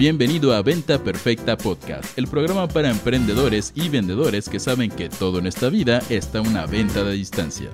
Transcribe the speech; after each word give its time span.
Bienvenido 0.00 0.54
a 0.54 0.62
Venta 0.62 0.98
Perfecta 0.98 1.58
Podcast, 1.58 2.16
el 2.16 2.26
programa 2.26 2.66
para 2.66 2.88
emprendedores 2.88 3.70
y 3.74 3.90
vendedores 3.90 4.48
que 4.48 4.58
saben 4.58 4.90
que 4.90 5.10
todo 5.10 5.40
en 5.40 5.46
esta 5.46 5.68
vida 5.68 6.00
está 6.08 6.40
una 6.40 6.64
venta 6.64 7.04
de 7.04 7.12
distancia. 7.12 7.68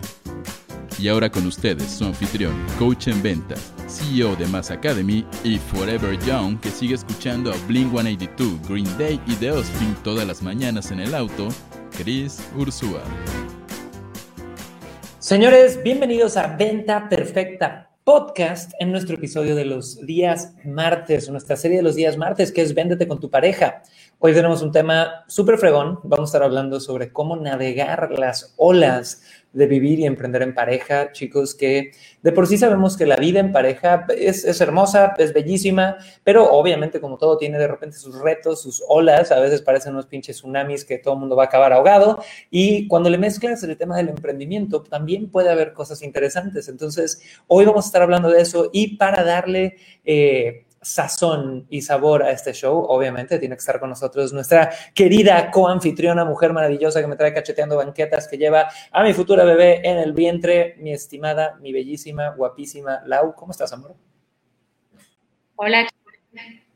Y 0.98 1.06
ahora 1.06 1.30
con 1.30 1.46
ustedes, 1.46 1.88
su 1.88 2.04
anfitrión, 2.04 2.52
coach 2.80 3.06
en 3.06 3.22
ventas, 3.22 3.72
CEO 3.86 4.34
de 4.34 4.44
Mass 4.48 4.72
Academy 4.72 5.24
y 5.44 5.58
Forever 5.58 6.18
Young, 6.26 6.58
que 6.58 6.70
sigue 6.70 6.96
escuchando 6.96 7.52
a 7.52 7.56
Blink 7.68 7.92
182, 7.92 8.68
Green 8.68 8.98
Day 8.98 9.20
y 9.28 9.34
The 9.36 9.52
Offspring 9.52 9.94
todas 10.02 10.26
las 10.26 10.42
mañanas 10.42 10.90
en 10.90 10.98
el 10.98 11.14
auto, 11.14 11.46
Chris 11.96 12.40
Ursúa. 12.56 13.04
Señores, 15.20 15.80
bienvenidos 15.84 16.36
a 16.36 16.56
Venta 16.56 17.08
Perfecta 17.08 17.95
Podcast 18.06 18.70
en 18.78 18.92
nuestro 18.92 19.16
episodio 19.16 19.56
de 19.56 19.64
los 19.64 20.06
días 20.06 20.54
martes, 20.64 21.28
nuestra 21.28 21.56
serie 21.56 21.78
de 21.78 21.82
los 21.82 21.96
días 21.96 22.16
martes, 22.16 22.52
que 22.52 22.62
es 22.62 22.72
Véndete 22.72 23.08
con 23.08 23.18
tu 23.18 23.30
pareja. 23.30 23.82
Hoy 24.20 24.32
tenemos 24.32 24.62
un 24.62 24.70
tema 24.70 25.24
súper 25.26 25.58
fregón. 25.58 25.98
Vamos 26.04 26.20
a 26.20 26.30
estar 26.30 26.42
hablando 26.44 26.78
sobre 26.78 27.12
cómo 27.12 27.34
navegar 27.34 28.12
las 28.16 28.54
olas 28.58 29.22
de 29.56 29.66
vivir 29.66 29.98
y 29.98 30.04
emprender 30.04 30.42
en 30.42 30.54
pareja, 30.54 31.12
chicos, 31.12 31.54
que 31.54 31.92
de 32.22 32.32
por 32.32 32.46
sí 32.46 32.58
sabemos 32.58 32.94
que 32.96 33.06
la 33.06 33.16
vida 33.16 33.40
en 33.40 33.52
pareja 33.52 34.06
es, 34.14 34.44
es, 34.44 34.60
hermosa, 34.60 35.14
es 35.16 35.32
bellísima, 35.32 35.96
pero 36.24 36.52
obviamente 36.52 37.00
como 37.00 37.16
todo 37.16 37.38
tiene 37.38 37.58
de 37.58 37.66
repente 37.66 37.96
sus 37.96 38.20
retos, 38.20 38.60
sus 38.60 38.84
olas, 38.86 39.32
a 39.32 39.40
veces 39.40 39.62
parecen 39.62 39.94
unos 39.94 40.06
pinches 40.06 40.36
tsunamis 40.36 40.84
que 40.84 40.98
todo 40.98 41.14
el 41.14 41.20
mundo 41.20 41.36
va 41.36 41.44
a 41.44 41.46
acabar 41.46 41.72
ahogado, 41.72 42.22
y 42.50 42.86
cuando 42.86 43.08
le 43.08 43.16
mezclas 43.16 43.62
el 43.62 43.76
tema 43.78 43.96
del 43.96 44.10
emprendimiento, 44.10 44.82
también 44.82 45.30
puede 45.30 45.50
haber 45.50 45.72
cosas 45.72 46.02
interesantes. 46.02 46.68
Entonces, 46.68 47.22
hoy 47.46 47.64
vamos 47.64 47.86
a 47.86 47.88
estar 47.88 48.02
hablando 48.02 48.28
de 48.28 48.42
eso 48.42 48.68
y 48.72 48.96
para 48.98 49.24
darle... 49.24 49.76
Eh, 50.04 50.65
sazón 50.80 51.66
y 51.68 51.82
sabor 51.82 52.22
a 52.22 52.30
este 52.30 52.52
show, 52.52 52.78
obviamente 52.88 53.38
tiene 53.38 53.56
que 53.56 53.60
estar 53.60 53.80
con 53.80 53.90
nosotros 53.90 54.32
nuestra 54.32 54.70
querida 54.94 55.50
coanfitriona, 55.50 56.24
mujer 56.24 56.52
maravillosa 56.52 57.00
que 57.00 57.06
me 57.06 57.16
trae 57.16 57.32
cacheteando 57.32 57.76
banquetas, 57.76 58.28
que 58.28 58.38
lleva 58.38 58.68
a 58.92 59.02
mi 59.02 59.12
futura 59.12 59.44
bebé 59.44 59.80
en 59.82 59.98
el 59.98 60.12
vientre, 60.12 60.76
mi 60.78 60.92
estimada, 60.92 61.56
mi 61.60 61.72
bellísima, 61.72 62.30
guapísima 62.30 63.02
Lau. 63.06 63.34
¿Cómo 63.34 63.52
estás, 63.52 63.72
amor? 63.72 63.96
Hola, 65.56 65.88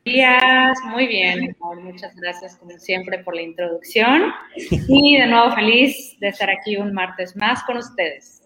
días, 0.04 0.78
muy 0.86 1.06
bien. 1.06 1.56
Muchas 1.82 2.16
gracias, 2.16 2.56
como 2.56 2.78
siempre, 2.78 3.18
por 3.18 3.34
la 3.34 3.42
introducción. 3.42 4.32
Y 4.88 5.18
de 5.18 5.26
nuevo, 5.26 5.52
feliz 5.54 6.18
de 6.20 6.28
estar 6.28 6.48
aquí 6.50 6.76
un 6.76 6.92
martes 6.92 7.36
más 7.36 7.62
con 7.64 7.76
ustedes. 7.76 8.39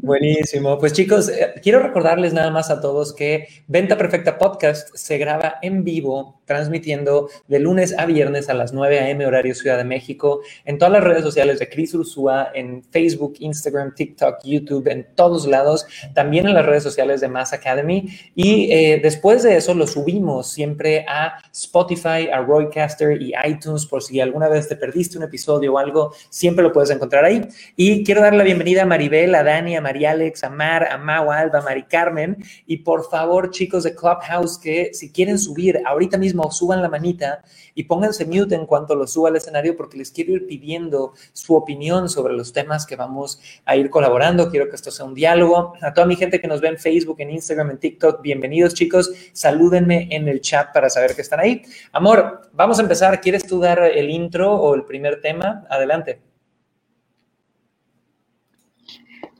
Buenísimo. 0.00 0.78
Pues 0.78 0.92
chicos, 0.92 1.28
eh, 1.28 1.54
quiero 1.62 1.80
recordarles 1.80 2.32
nada 2.32 2.50
más 2.50 2.70
a 2.70 2.80
todos 2.80 3.12
que 3.12 3.48
Venta 3.66 3.98
Perfecta 3.98 4.38
Podcast 4.38 4.94
se 4.94 5.18
graba 5.18 5.56
en 5.60 5.84
vivo, 5.84 6.40
transmitiendo 6.46 7.28
de 7.48 7.58
lunes 7.58 7.94
a 7.98 8.06
viernes 8.06 8.48
a 8.48 8.54
las 8.54 8.72
9 8.72 9.00
a.m. 9.00 9.26
horario 9.26 9.54
Ciudad 9.54 9.76
de 9.76 9.84
México, 9.84 10.40
en 10.64 10.78
todas 10.78 10.92
las 10.92 11.04
redes 11.04 11.22
sociales 11.22 11.58
de 11.58 11.68
Cris 11.68 11.94
Ursúa, 11.94 12.50
en 12.54 12.82
Facebook, 12.84 13.34
Instagram, 13.40 13.94
TikTok, 13.94 14.38
YouTube, 14.44 14.88
en 14.88 15.06
todos 15.14 15.46
lados, 15.46 15.86
también 16.14 16.46
en 16.46 16.54
las 16.54 16.64
redes 16.64 16.82
sociales 16.82 17.20
de 17.20 17.28
Mass 17.28 17.52
Academy. 17.52 18.08
Y 18.34 18.70
eh, 18.72 19.00
después 19.02 19.42
de 19.42 19.56
eso 19.56 19.74
lo 19.74 19.86
subimos 19.86 20.50
siempre 20.50 21.04
a 21.08 21.38
Spotify, 21.52 22.28
a 22.32 22.40
Roycaster 22.40 23.20
y 23.20 23.32
iTunes, 23.46 23.86
por 23.86 24.02
si 24.02 24.20
alguna 24.20 24.48
vez 24.48 24.68
te 24.68 24.76
perdiste 24.76 25.18
un 25.18 25.24
episodio 25.24 25.74
o 25.74 25.78
algo, 25.78 26.14
siempre 26.30 26.62
lo 26.62 26.72
puedes 26.72 26.90
encontrar 26.90 27.24
ahí. 27.24 27.42
Y 27.76 28.04
quiero 28.04 28.22
dar 28.22 28.34
la 28.34 28.44
bienvenida 28.44 28.82
a 28.82 28.86
Maribel, 28.86 29.34
a 29.34 29.42
Dani, 29.42 29.76
a 29.76 29.80
María 29.82 30.12
Alex, 30.12 30.44
a 30.44 30.50
Mar, 30.50 30.84
a 30.84 30.94
Alba, 30.94 31.58
a 31.58 31.62
Mari 31.62 31.84
Carmen. 31.84 32.38
Y 32.66 32.78
por 32.78 33.10
favor, 33.10 33.50
chicos 33.50 33.84
de 33.84 33.94
Clubhouse, 33.94 34.58
que 34.58 34.94
si 34.94 35.12
quieren 35.12 35.38
subir 35.38 35.82
ahorita 35.84 36.18
mismo, 36.18 36.50
suban 36.50 36.80
la 36.80 36.88
manita 36.88 37.42
y 37.74 37.84
pónganse 37.84 38.24
mute 38.24 38.54
en 38.54 38.66
cuanto 38.66 38.94
lo 38.94 39.06
suba 39.06 39.28
al 39.28 39.36
escenario, 39.36 39.76
porque 39.76 39.98
les 39.98 40.10
quiero 40.10 40.32
ir 40.32 40.46
pidiendo 40.46 41.12
su 41.32 41.54
opinión 41.54 42.08
sobre 42.08 42.34
los 42.34 42.52
temas 42.52 42.86
que 42.86 42.96
vamos 42.96 43.40
a 43.64 43.76
ir 43.76 43.90
colaborando. 43.90 44.50
Quiero 44.50 44.68
que 44.68 44.76
esto 44.76 44.90
sea 44.90 45.04
un 45.04 45.14
diálogo. 45.14 45.74
A 45.82 45.92
toda 45.92 46.06
mi 46.06 46.16
gente 46.16 46.40
que 46.40 46.48
nos 46.48 46.60
ve 46.60 46.68
en 46.68 46.78
Facebook, 46.78 47.20
en 47.20 47.30
Instagram, 47.30 47.70
en 47.70 47.78
TikTok, 47.78 48.22
bienvenidos, 48.22 48.74
chicos. 48.74 49.12
Salúdenme 49.32 50.08
en 50.10 50.28
el 50.28 50.40
chat 50.40 50.72
para 50.72 50.88
saber 50.88 51.14
que 51.14 51.22
están 51.22 51.40
ahí. 51.40 51.62
Amor, 51.92 52.50
vamos 52.52 52.78
a 52.78 52.82
empezar. 52.82 53.20
¿Quieres 53.20 53.46
tú 53.46 53.60
dar 53.60 53.82
el 53.82 54.10
intro 54.10 54.54
o 54.54 54.74
el 54.74 54.84
primer 54.84 55.20
tema? 55.20 55.64
Adelante. 55.68 56.31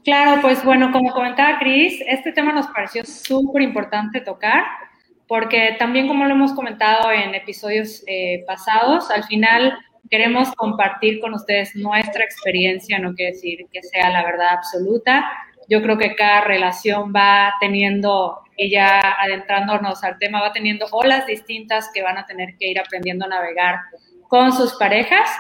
Claro, 0.05 0.41
pues 0.43 0.65
bueno, 0.65 0.91
como 0.91 1.13
comentaba 1.13 1.61
Cris, 1.61 2.03
este 2.09 2.33
tema 2.33 2.53
nos 2.53 2.67
pareció 2.69 3.05
súper 3.05 3.63
importante 3.63 4.21
tocar, 4.21 4.65
porque 5.29 5.77
también 5.79 6.09
como 6.09 6.25
lo 6.25 6.33
hemos 6.33 6.53
comentado 6.55 7.13
en 7.13 7.37
episodios 7.37 8.03
eh, 8.09 8.43
pasados, 8.45 9.11
al 9.13 9.23
final 9.25 9.79
queremos 10.11 10.53
compartir 10.57 11.21
con 11.21 11.35
ustedes 11.35 11.77
nuestra 11.77 12.25
experiencia, 12.25 12.99
no 12.99 13.15
quiere 13.15 13.33
decir 13.33 13.67
que 13.73 13.83
sea 13.83 14.11
la 14.11 14.25
verdad 14.25 14.49
absoluta. 14.55 15.25
Yo 15.69 15.81
creo 15.81 15.97
que 15.97 16.17
cada 16.17 16.41
relación 16.43 17.13
va 17.15 17.55
teniendo, 17.61 18.41
y 18.57 18.71
ya 18.73 19.01
adentrándonos 19.21 20.03
al 20.03 20.19
tema, 20.19 20.41
va 20.41 20.53
teniendo 20.53 20.87
olas 20.91 21.27
distintas 21.27 21.89
que 21.95 22.03
van 22.03 22.19
a 22.19 22.27
tener 22.27 22.57
que 22.59 22.67
ir 22.67 22.81
aprendiendo 22.81 23.25
a 23.27 23.29
navegar 23.29 23.77
con 24.27 24.53
sus 24.53 24.75
parejas. 24.75 25.31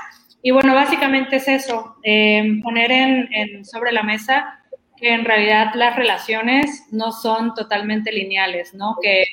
Y 0.42 0.50
bueno, 0.50 0.74
básicamente 0.74 1.36
es 1.36 1.46
eso, 1.46 1.96
eh, 2.02 2.60
poner 2.64 2.90
en, 2.90 3.64
sobre 3.64 3.92
la 3.92 4.02
mesa 4.02 4.58
que 4.96 5.14
en 5.14 5.24
realidad 5.24 5.72
las 5.74 5.94
relaciones 5.94 6.88
no 6.90 7.12
son 7.12 7.54
totalmente 7.54 8.10
lineales, 8.10 8.74
¿no? 8.74 8.96
Que, 9.00 9.24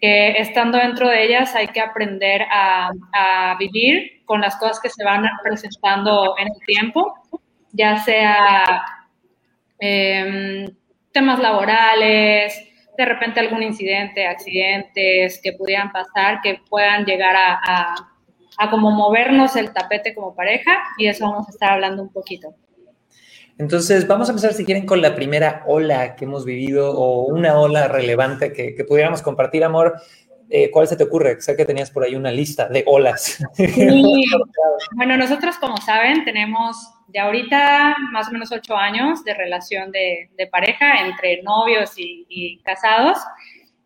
estando 0.00 0.78
dentro 0.78 1.08
de 1.08 1.24
ellas 1.24 1.56
hay 1.56 1.66
que 1.68 1.80
aprender 1.80 2.42
a, 2.48 3.56
vivir 3.58 4.22
con 4.24 4.40
las 4.40 4.54
cosas 4.56 4.78
que 4.78 4.88
se 4.88 5.02
van 5.02 5.24
presentando 5.42 6.36
en 6.38 6.46
el 6.46 6.60
tiempo, 6.64 7.14
ya 7.72 7.96
sea 7.96 8.84
eh, 9.80 10.68
temas 11.10 11.40
laborales, 11.40 12.54
de 12.96 13.04
repente 13.04 13.40
algún 13.40 13.64
incidente, 13.64 14.28
accidentes 14.28 15.40
que 15.42 15.54
pudieran 15.54 15.90
pasar, 15.90 16.40
que 16.40 16.60
puedan 16.68 17.04
llegar 17.04 17.34
a 17.36 18.15
a 18.58 18.70
como 18.70 18.90
movernos 18.90 19.56
el 19.56 19.72
tapete 19.72 20.14
como 20.14 20.34
pareja 20.34 20.78
y 20.98 21.06
eso 21.06 21.28
vamos 21.28 21.48
a 21.48 21.50
estar 21.50 21.72
hablando 21.72 22.02
un 22.02 22.12
poquito. 22.12 22.54
Entonces, 23.58 24.06
vamos 24.06 24.28
a 24.28 24.32
empezar, 24.32 24.52
si 24.52 24.66
quieren, 24.66 24.84
con 24.84 25.00
la 25.00 25.14
primera 25.14 25.64
ola 25.66 26.14
que 26.14 26.26
hemos 26.26 26.44
vivido 26.44 26.92
o 26.92 27.24
una 27.24 27.58
ola 27.58 27.88
relevante 27.88 28.52
que, 28.52 28.74
que 28.74 28.84
pudiéramos 28.84 29.22
compartir, 29.22 29.64
amor. 29.64 29.94
Eh, 30.50 30.70
¿Cuál 30.70 30.86
se 30.86 30.96
te 30.96 31.04
ocurre? 31.04 31.40
Sé 31.40 31.56
que 31.56 31.64
tenías 31.64 31.90
por 31.90 32.04
ahí 32.04 32.14
una 32.14 32.30
lista 32.30 32.68
de 32.68 32.84
olas. 32.86 33.42
Sí. 33.54 34.24
bueno, 34.94 35.16
nosotros, 35.16 35.56
como 35.56 35.78
saben, 35.78 36.24
tenemos 36.24 36.76
ya 37.08 37.24
ahorita 37.24 37.96
más 38.12 38.28
o 38.28 38.32
menos 38.32 38.52
ocho 38.52 38.76
años 38.76 39.24
de 39.24 39.34
relación 39.34 39.90
de, 39.90 40.30
de 40.36 40.46
pareja 40.46 41.06
entre 41.06 41.42
novios 41.42 41.94
y, 41.96 42.26
y 42.28 42.58
casados. 42.58 43.18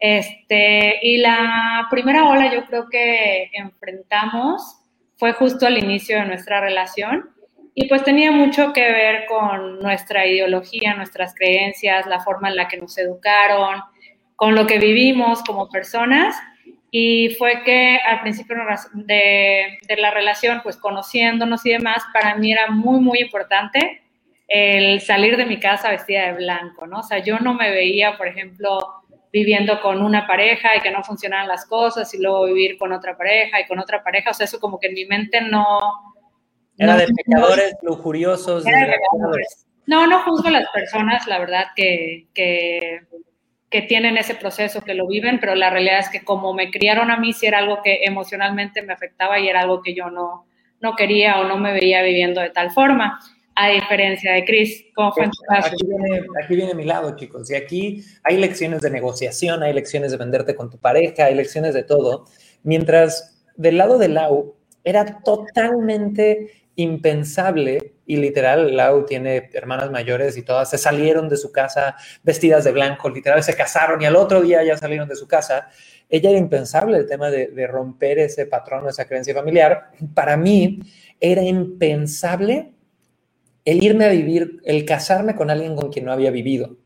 Este, 0.00 0.98
y 1.02 1.18
la 1.18 1.86
primera 1.90 2.26
ola 2.26 2.52
yo 2.52 2.64
creo 2.64 2.88
que 2.88 3.50
enfrentamos 3.52 4.78
fue 5.18 5.34
justo 5.34 5.66
al 5.66 5.76
inicio 5.76 6.18
de 6.18 6.24
nuestra 6.24 6.62
relación 6.62 7.28
y 7.74 7.86
pues 7.86 8.02
tenía 8.02 8.32
mucho 8.32 8.72
que 8.72 8.80
ver 8.80 9.26
con 9.26 9.78
nuestra 9.80 10.26
ideología, 10.26 10.94
nuestras 10.94 11.34
creencias, 11.34 12.06
la 12.06 12.20
forma 12.20 12.48
en 12.48 12.56
la 12.56 12.66
que 12.66 12.78
nos 12.78 12.96
educaron, 12.96 13.82
con 14.36 14.54
lo 14.54 14.66
que 14.66 14.78
vivimos 14.78 15.42
como 15.42 15.68
personas 15.68 16.34
y 16.90 17.36
fue 17.38 17.62
que 17.62 17.98
al 18.04 18.22
principio 18.22 18.56
de, 18.94 19.78
la 19.98 20.10
relación, 20.10 20.60
pues 20.62 20.76
conociéndonos 20.76 21.64
y 21.64 21.72
demás, 21.72 22.02
para 22.12 22.34
mí 22.36 22.50
era 22.50 22.70
muy, 22.70 23.00
muy 23.00 23.20
importante 23.20 24.02
el 24.48 25.00
salir 25.00 25.36
de 25.36 25.46
mi 25.46 25.60
casa 25.60 25.90
vestida 25.90 26.26
de 26.26 26.32
blanco, 26.32 26.86
¿no? 26.86 27.00
O 27.00 27.02
sea, 27.02 27.18
yo 27.18 27.38
no 27.38 27.54
me 27.54 27.70
veía, 27.70 28.16
por 28.16 28.26
ejemplo, 28.26 28.78
viviendo 29.32 29.80
con 29.80 30.02
una 30.02 30.26
pareja 30.26 30.76
y 30.76 30.80
que 30.80 30.90
no 30.90 31.04
funcionaran 31.04 31.48
las 31.48 31.66
cosas 31.66 32.12
y 32.14 32.20
luego 32.20 32.46
vivir 32.46 32.76
con 32.78 32.92
otra 32.92 33.16
pareja 33.16 33.60
y 33.60 33.66
con 33.66 33.78
otra 33.78 34.02
pareja, 34.02 34.30
o 34.30 34.34
sea, 34.34 34.44
eso 34.44 34.58
como 34.58 34.78
que 34.78 34.88
en 34.88 34.94
mi 34.94 35.04
mente 35.06 35.40
no... 35.40 35.78
Era 36.76 36.94
no, 36.94 36.98
de 36.98 37.06
pecadores 37.08 37.76
no, 37.82 37.90
lujuriosos. 37.90 38.66
Era 38.66 38.86
de 38.86 38.92
pecadores. 38.92 39.66
No, 39.86 40.06
no 40.06 40.22
juzgo 40.22 40.48
a 40.48 40.52
las 40.52 40.70
personas, 40.70 41.26
la 41.26 41.38
verdad, 41.38 41.66
que, 41.76 42.28
que, 42.32 43.02
que, 43.68 43.82
tienen 43.82 44.16
ese 44.16 44.34
proceso, 44.34 44.80
que 44.80 44.94
lo 44.94 45.06
viven, 45.06 45.40
pero 45.40 45.54
la 45.54 45.68
realidad 45.68 45.98
es 45.98 46.08
que 46.08 46.24
como 46.24 46.54
me 46.54 46.70
criaron 46.70 47.10
a 47.10 47.18
mí, 47.18 47.32
sí 47.32 47.46
era 47.46 47.58
algo 47.58 47.82
que 47.82 48.00
emocionalmente 48.04 48.82
me 48.82 48.94
afectaba 48.94 49.38
y 49.38 49.48
era 49.48 49.60
algo 49.60 49.82
que 49.82 49.94
yo 49.94 50.10
no, 50.10 50.46
no 50.80 50.96
quería 50.96 51.40
o 51.40 51.44
no 51.44 51.58
me 51.58 51.72
veía 51.72 52.02
viviendo 52.02 52.40
de 52.40 52.50
tal 52.50 52.70
forma 52.70 53.20
a 53.54 53.68
diferencia 53.68 54.32
de 54.32 54.44
Chris. 54.44 54.84
¿Cómo 54.94 55.12
fue 55.12 55.24
en 55.24 55.30
tu 55.30 55.42
caso? 55.48 55.68
Aquí 55.68 55.86
viene, 55.86 56.26
aquí 56.42 56.56
viene 56.56 56.74
mi 56.74 56.84
lado, 56.84 57.16
chicos. 57.16 57.50
Y 57.50 57.54
aquí 57.54 58.04
hay 58.22 58.36
lecciones 58.36 58.80
de 58.80 58.90
negociación, 58.90 59.62
hay 59.62 59.72
lecciones 59.72 60.12
de 60.12 60.16
venderte 60.16 60.54
con 60.54 60.70
tu 60.70 60.78
pareja, 60.78 61.26
hay 61.26 61.34
lecciones 61.34 61.74
de 61.74 61.82
todo. 61.82 62.26
Mientras 62.62 63.44
del 63.56 63.76
lado 63.78 63.98
de 63.98 64.08
Lau 64.08 64.56
era 64.84 65.20
totalmente 65.22 66.68
impensable 66.76 67.94
y 68.06 68.16
literal, 68.16 68.74
Lau 68.74 69.04
tiene 69.04 69.50
hermanas 69.52 69.90
mayores 69.90 70.36
y 70.36 70.42
todas 70.42 70.70
se 70.70 70.78
salieron 70.78 71.28
de 71.28 71.36
su 71.36 71.52
casa 71.52 71.96
vestidas 72.22 72.64
de 72.64 72.72
blanco, 72.72 73.10
literal, 73.10 73.42
se 73.42 73.54
casaron 73.54 74.00
y 74.00 74.06
al 74.06 74.16
otro 74.16 74.40
día 74.40 74.64
ya 74.64 74.76
salieron 74.76 75.08
de 75.08 75.16
su 75.16 75.28
casa. 75.28 75.68
Ella 76.08 76.30
era 76.30 76.38
impensable 76.38 76.96
el 76.96 77.06
tema 77.06 77.30
de, 77.30 77.48
de 77.48 77.66
romper 77.66 78.18
ese 78.18 78.46
patrón, 78.46 78.88
esa 78.88 79.06
creencia 79.06 79.34
familiar. 79.34 79.90
Para 80.14 80.36
mí 80.36 80.80
era 81.20 81.42
impensable 81.42 82.72
el 83.70 83.84
irme 83.84 84.04
a 84.04 84.10
vivir, 84.10 84.60
el 84.64 84.84
casarme 84.84 85.36
con 85.36 85.48
alguien 85.48 85.76
con 85.76 85.92
quien 85.92 86.04
no 86.04 86.12
había 86.12 86.32
vivido. 86.32 86.76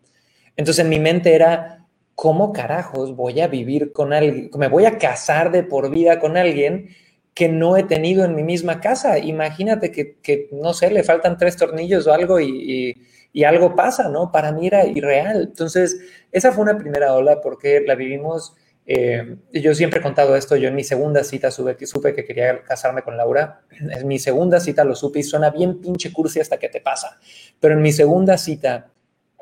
Entonces 0.55 0.85
en 0.85 0.91
mi 0.91 1.01
mente 1.01 1.35
era, 1.35 1.87
¿cómo 2.15 2.53
carajos 2.53 3.17
voy 3.17 3.41
a 3.41 3.49
vivir 3.49 3.91
con 3.93 4.13
alguien? 4.13 4.51
Me 4.59 4.69
voy 4.69 4.85
a 4.85 4.99
casar 4.99 5.51
de 5.51 5.63
por 5.63 5.91
vida 5.91 6.21
con 6.21 6.37
alguien 6.37 6.91
que 7.33 7.49
no 7.49 7.79
he 7.79 7.85
tenido 7.85 8.25
en 8.27 8.35
mi 8.35 8.43
misma 8.43 8.83
casa. 8.83 9.19
Imagínate 9.19 9.91
que, 9.91 10.49
no 10.53 10.75
sé, 10.75 10.91
le 10.91 11.03
faltan 11.03 11.39
tres 11.39 11.57
tornillos 11.57 12.07
o 12.07 12.13
algo 12.13 12.39
y, 12.39 12.95
algo 13.47 13.75
pasa, 13.75 14.11
¿no? 14.11 14.31
Para 14.31 14.53
mí 14.53 14.67
era 14.67 14.87
irreal. 14.87 15.43
Entonces, 15.49 15.99
esa 16.33 16.53
fue 16.53 16.65
una 16.65 16.77
primera 16.77 17.15
ola 17.15 17.41
porque 17.41 17.81
la 17.81 17.95
vivimos. 17.95 18.55
Eh, 18.87 19.37
yo 19.53 19.75
siempre 19.75 20.01
he 20.01 20.03
contado 20.03 20.37
esto, 20.37 20.57
yo 20.57 20.69
en 20.69 20.75
mi 20.75 20.85
segunda 20.85 21.25
cita 21.25 21.51
supe, 21.51 21.87
supe 21.87 22.15
que 22.15 22.25
quería 22.25 22.63
casarme 22.63 23.03
con 23.03 23.17
Laura. 23.17 23.63
En 23.71 24.07
mi 24.07 24.19
segunda 24.19 24.61
cita 24.61 24.85
lo 24.85 24.95
supe 24.95 25.21
y 25.21 25.23
suena 25.23 25.51
bien 25.51 25.81
pinche 25.81 26.13
cursi 26.13 26.41
hasta 26.41 26.59
que 26.59 26.69
te 26.69 26.81
pasa. 26.81 27.19
Pero 27.61 27.75
en 27.75 27.83
mi 27.83 27.93
segunda 27.93 28.37
cita 28.37 28.91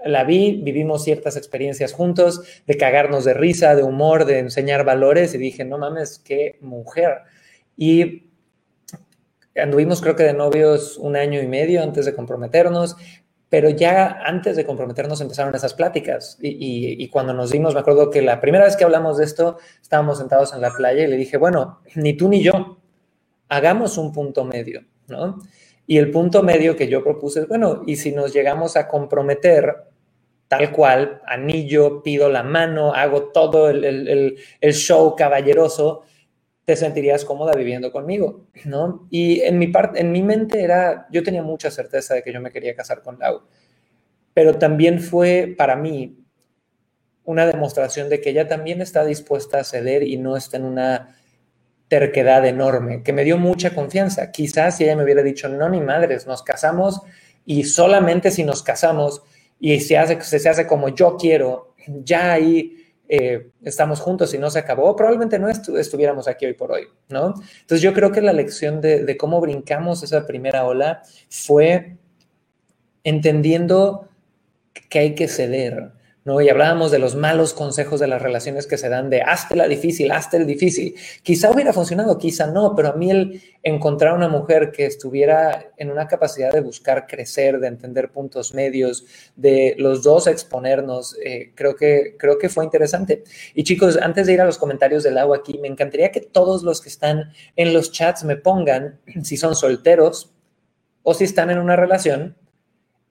la 0.05 0.25
vi, 0.25 0.61
vivimos 0.63 1.05
ciertas 1.05 1.37
experiencias 1.37 1.93
juntos, 1.93 2.43
de 2.67 2.77
cagarnos 2.77 3.25
de 3.25 3.35
risa, 3.35 3.75
de 3.75 3.83
humor, 3.83 4.25
de 4.25 4.39
enseñar 4.39 4.85
valores 4.85 5.35
y 5.35 5.39
dije, 5.39 5.65
no 5.65 5.79
mames, 5.79 6.19
qué 6.19 6.59
mujer. 6.61 7.19
Y 7.77 8.31
anduvimos 9.57 10.01
creo 10.01 10.17
que 10.17 10.25
de 10.25 10.35
novios 10.35 10.97
un 10.99 11.17
año 11.17 11.41
y 11.41 11.47
medio 11.47 11.83
antes 11.83 12.07
de 12.07 12.15
comprometernos, 12.15 12.97
pero 13.53 13.69
ya 13.69 14.23
antes 14.25 14.57
de 14.57 14.65
comprometernos 14.65 15.21
empezaron 15.21 15.55
esas 15.55 15.75
pláticas 15.75 16.39
y, 16.41 17.07
cuando 17.09 17.35
nos 17.35 17.51
dimos, 17.51 17.75
me 17.75 17.81
acuerdo 17.81 18.09
que 18.09 18.23
la 18.23 18.41
primera 18.41 18.65
vez 18.65 18.79
que 18.79 18.85
hablamos 18.85 19.19
de 19.19 19.27
esto, 19.27 19.59
estábamos 19.83 20.17
sentados 20.17 20.55
en 20.55 20.63
la 20.63 20.73
playa 20.73 21.05
y 21.05 21.07
le 21.07 21.19
dije, 21.19 21.37
bueno, 21.37 21.81
ni 21.95 22.15
tú 22.15 22.31
ni 22.31 22.43
yo, 22.43 22.79
hagamos 23.51 23.99
un 23.99 24.11
punto 24.11 24.47
medio, 24.47 24.87
¿no? 25.07 25.39
Y 25.87 25.99
el 25.99 26.11
punto 26.11 26.43
medio 26.43 26.77
que 26.77 26.89
yo 26.89 27.05
propuse 27.05 27.41
es, 27.41 27.49
bueno, 27.49 27.83
y 27.87 27.97
si 27.97 28.13
nos 28.13 28.33
llegamos 28.33 28.79
a 28.79 28.89
comprometer 28.89 29.85
tal 30.49 30.73
cual, 30.73 31.21
anillo, 31.27 32.03
pido 32.03 32.31
la 32.31 32.43
mano, 32.43 32.95
hago 32.95 33.25
todo 33.35 33.69
el 33.69 34.39
show 34.73 35.15
caballeroso, 35.15 36.05
te 36.65 36.77
sentirías 36.77 37.25
cómoda 37.25 37.53
viviendo 37.55 37.91
conmigo, 37.91 38.47
¿no? 38.65 39.07
Y 39.11 39.41
en 39.41 39.59
mi, 39.59 39.67
parte, 39.67 40.01
en 40.01 40.13
mi 40.13 40.23
mente 40.23 40.63
era, 40.63 41.09
yo 41.11 41.23
tenía 41.23 41.43
mucha 41.43 41.71
certeza 41.71 42.15
de 42.15 42.23
que 42.23 42.33
yo 42.33 42.41
me 42.41 42.53
quería 42.53 42.77
casar 42.77 43.03
con 43.03 43.19
Lau, 43.19 43.43
pero 44.33 44.59
también 44.59 45.01
fue 45.01 45.55
para 45.59 45.77
mí 45.77 46.19
una 47.25 47.47
demostración 47.47 48.09
de 48.09 48.21
que 48.21 48.31
ella 48.31 48.49
también 48.49 48.81
está 48.81 49.05
dispuesta 49.05 49.61
a 49.61 49.65
ceder 49.65 50.03
y 50.03 50.17
no 50.17 50.37
está 50.37 50.57
en 50.57 50.65
una 50.65 51.17
terquedad 51.89 52.47
enorme, 52.47 53.03
que 53.03 53.13
me 53.13 53.25
dio 53.25 53.39
mucha 53.39 53.75
confianza. 53.75 54.31
Quizás 54.33 54.77
si 54.77 54.85
ella 54.85 54.97
me 54.97 55.05
hubiera 55.05 55.23
dicho, 55.23 55.49
no, 55.49 55.69
ni 55.69 55.81
madres, 55.81 56.27
nos 56.27 56.43
casamos 56.43 57.03
y 57.45 57.65
solamente 57.65 58.31
si 58.31 58.45
nos 58.45 58.63
casamos 58.63 59.23
y 59.59 59.79
se 59.81 59.99
hace, 59.99 60.21
se 60.23 60.49
hace 60.49 60.67
como 60.67 60.89
yo 60.89 61.17
quiero, 61.17 61.75
ya 61.87 62.33
ahí 62.33 62.82
eh, 63.15 63.51
estamos 63.63 64.01
juntos 64.01 64.33
y 64.33 64.39
no 64.39 64.49
se 64.49 64.59
acabó, 64.59 64.97
probablemente 64.97 65.39
no 65.39 65.47
estuviéramos 65.51 66.29
aquí 66.29 66.47
hoy 66.47 66.55
por 66.55 66.73
hoy, 66.73 66.85
¿no? 67.11 67.35
Entonces 67.61 67.83
yo 67.83 67.93
creo 67.93 68.11
que 68.11 68.23
la 68.23 68.33
lección 68.33 68.81
de, 68.81 69.05
de 69.05 69.17
cómo 69.19 69.39
brincamos 69.39 70.03
esa 70.03 70.27
primera 70.27 70.65
ola 70.65 71.03
fue 71.29 71.99
entendiendo 73.05 74.09
que 74.89 74.99
hay 74.99 75.15
que 75.15 75.29
ceder, 75.29 75.93
¿no? 76.25 76.41
Y 76.41 76.49
hablábamos 76.49 76.91
de 76.91 76.99
los 76.99 77.17
malos 77.17 77.53
consejos 77.53 77.99
de 77.99 78.07
las 78.07 78.23
relaciones 78.23 78.67
que 78.67 78.79
se 78.79 78.89
dan 78.89 79.11
de 79.11 79.23
hazte 79.23 79.57
la 79.57 79.67
difícil, 79.67 80.13
hazte 80.13 80.37
el 80.37 80.47
difícil. 80.47 80.95
Quizá 81.23 81.51
hubiera 81.51 81.73
funcionado, 81.73 82.17
quizá 82.19 82.47
no, 82.47 82.75
pero 82.77 82.89
a 82.89 82.93
mí 82.93 83.11
el 83.11 83.43
encontrar 83.63 84.15
una 84.15 84.29
mujer 84.29 84.71
que 84.71 84.87
estuviera 84.87 85.73
en 85.77 85.91
una 85.91 86.07
capacidad 86.07 86.53
de 86.53 86.61
buscar 86.61 87.07
crecer, 87.07 87.59
de 87.59 87.69
entender 87.69 88.11
puntos 88.13 88.55
medios, 88.55 89.05
de 89.35 89.75
los 89.79 90.03
dos 90.03 90.27
exponernos, 90.27 91.17
eh, 91.25 91.53
creo, 91.55 91.75
que, 91.75 92.17
creo 92.19 92.39
que 92.39 92.49
fue 92.49 92.65
interesante. 92.65 93.25
Y 93.55 93.65
chicos, 93.65 93.99
antes 94.01 94.27
de 94.27 94.35
ir 94.35 94.41
a 94.41 94.47
los 94.47 94.59
comentarios 94.59 95.03
del 95.03 95.19
agua 95.19 95.39
aquí, 95.39 95.59
me 95.59 95.69
encantaría 95.69 96.13
que 96.13 96.21
todos 96.21 96.63
los 96.63 96.81
que 96.81 96.89
están 96.89 97.33
en 97.57 97.73
los 97.73 97.91
chats 97.91 98.25
me 98.25 98.37
pongan 98.37 99.01
si 99.23 99.37
son 99.37 99.57
solteros 99.57 100.33
o 101.03 101.15
si 101.15 101.25
están 101.25 101.51
en 101.51 101.59
una 101.59 101.75
relación 101.75 102.37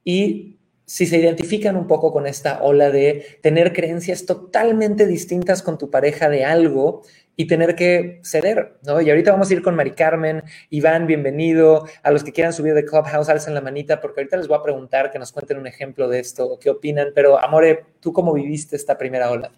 y 0.03 0.60
si 0.91 1.05
se 1.05 1.19
identifican 1.19 1.77
un 1.77 1.87
poco 1.87 2.11
con 2.11 2.27
esta 2.27 2.61
ola 2.61 2.89
de 2.91 3.37
tener 3.41 3.71
creencias 3.71 4.25
totalmente 4.25 5.07
distintas 5.07 5.63
con 5.63 5.77
tu 5.77 5.89
pareja 5.89 6.27
de 6.27 6.43
algo 6.43 7.03
y 7.37 7.47
tener 7.47 7.75
que 7.75 8.19
ceder, 8.25 8.77
¿no? 8.85 8.99
Y 8.99 9.09
ahorita 9.09 9.31
vamos 9.31 9.49
a 9.49 9.53
ir 9.53 9.61
con 9.61 9.73
Mari 9.73 9.91
Carmen, 9.91 10.43
Iván, 10.69 11.07
bienvenido, 11.07 11.87
a 12.03 12.11
los 12.11 12.25
que 12.25 12.33
quieran 12.33 12.51
subir 12.51 12.73
de 12.73 12.83
Clubhouse, 12.83 13.29
alzan 13.29 13.53
la 13.53 13.61
manita, 13.61 14.01
porque 14.01 14.19
ahorita 14.19 14.35
les 14.35 14.49
voy 14.49 14.57
a 14.57 14.63
preguntar 14.63 15.11
que 15.11 15.17
nos 15.17 15.31
cuenten 15.31 15.59
un 15.59 15.65
ejemplo 15.65 16.09
de 16.09 16.19
esto, 16.19 16.59
qué 16.61 16.69
opinan, 16.69 17.11
pero 17.15 17.39
Amore, 17.41 17.85
¿tú 18.01 18.11
cómo 18.11 18.33
viviste 18.33 18.75
esta 18.75 18.97
primera 18.97 19.31
ola? 19.31 19.49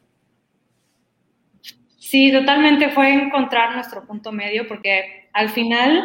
Sí, 1.97 2.31
totalmente 2.31 2.91
fue 2.91 3.11
encontrar 3.11 3.73
nuestro 3.73 4.05
punto 4.05 4.31
medio, 4.31 4.67
porque 4.67 5.29
al 5.33 5.49
final 5.49 6.03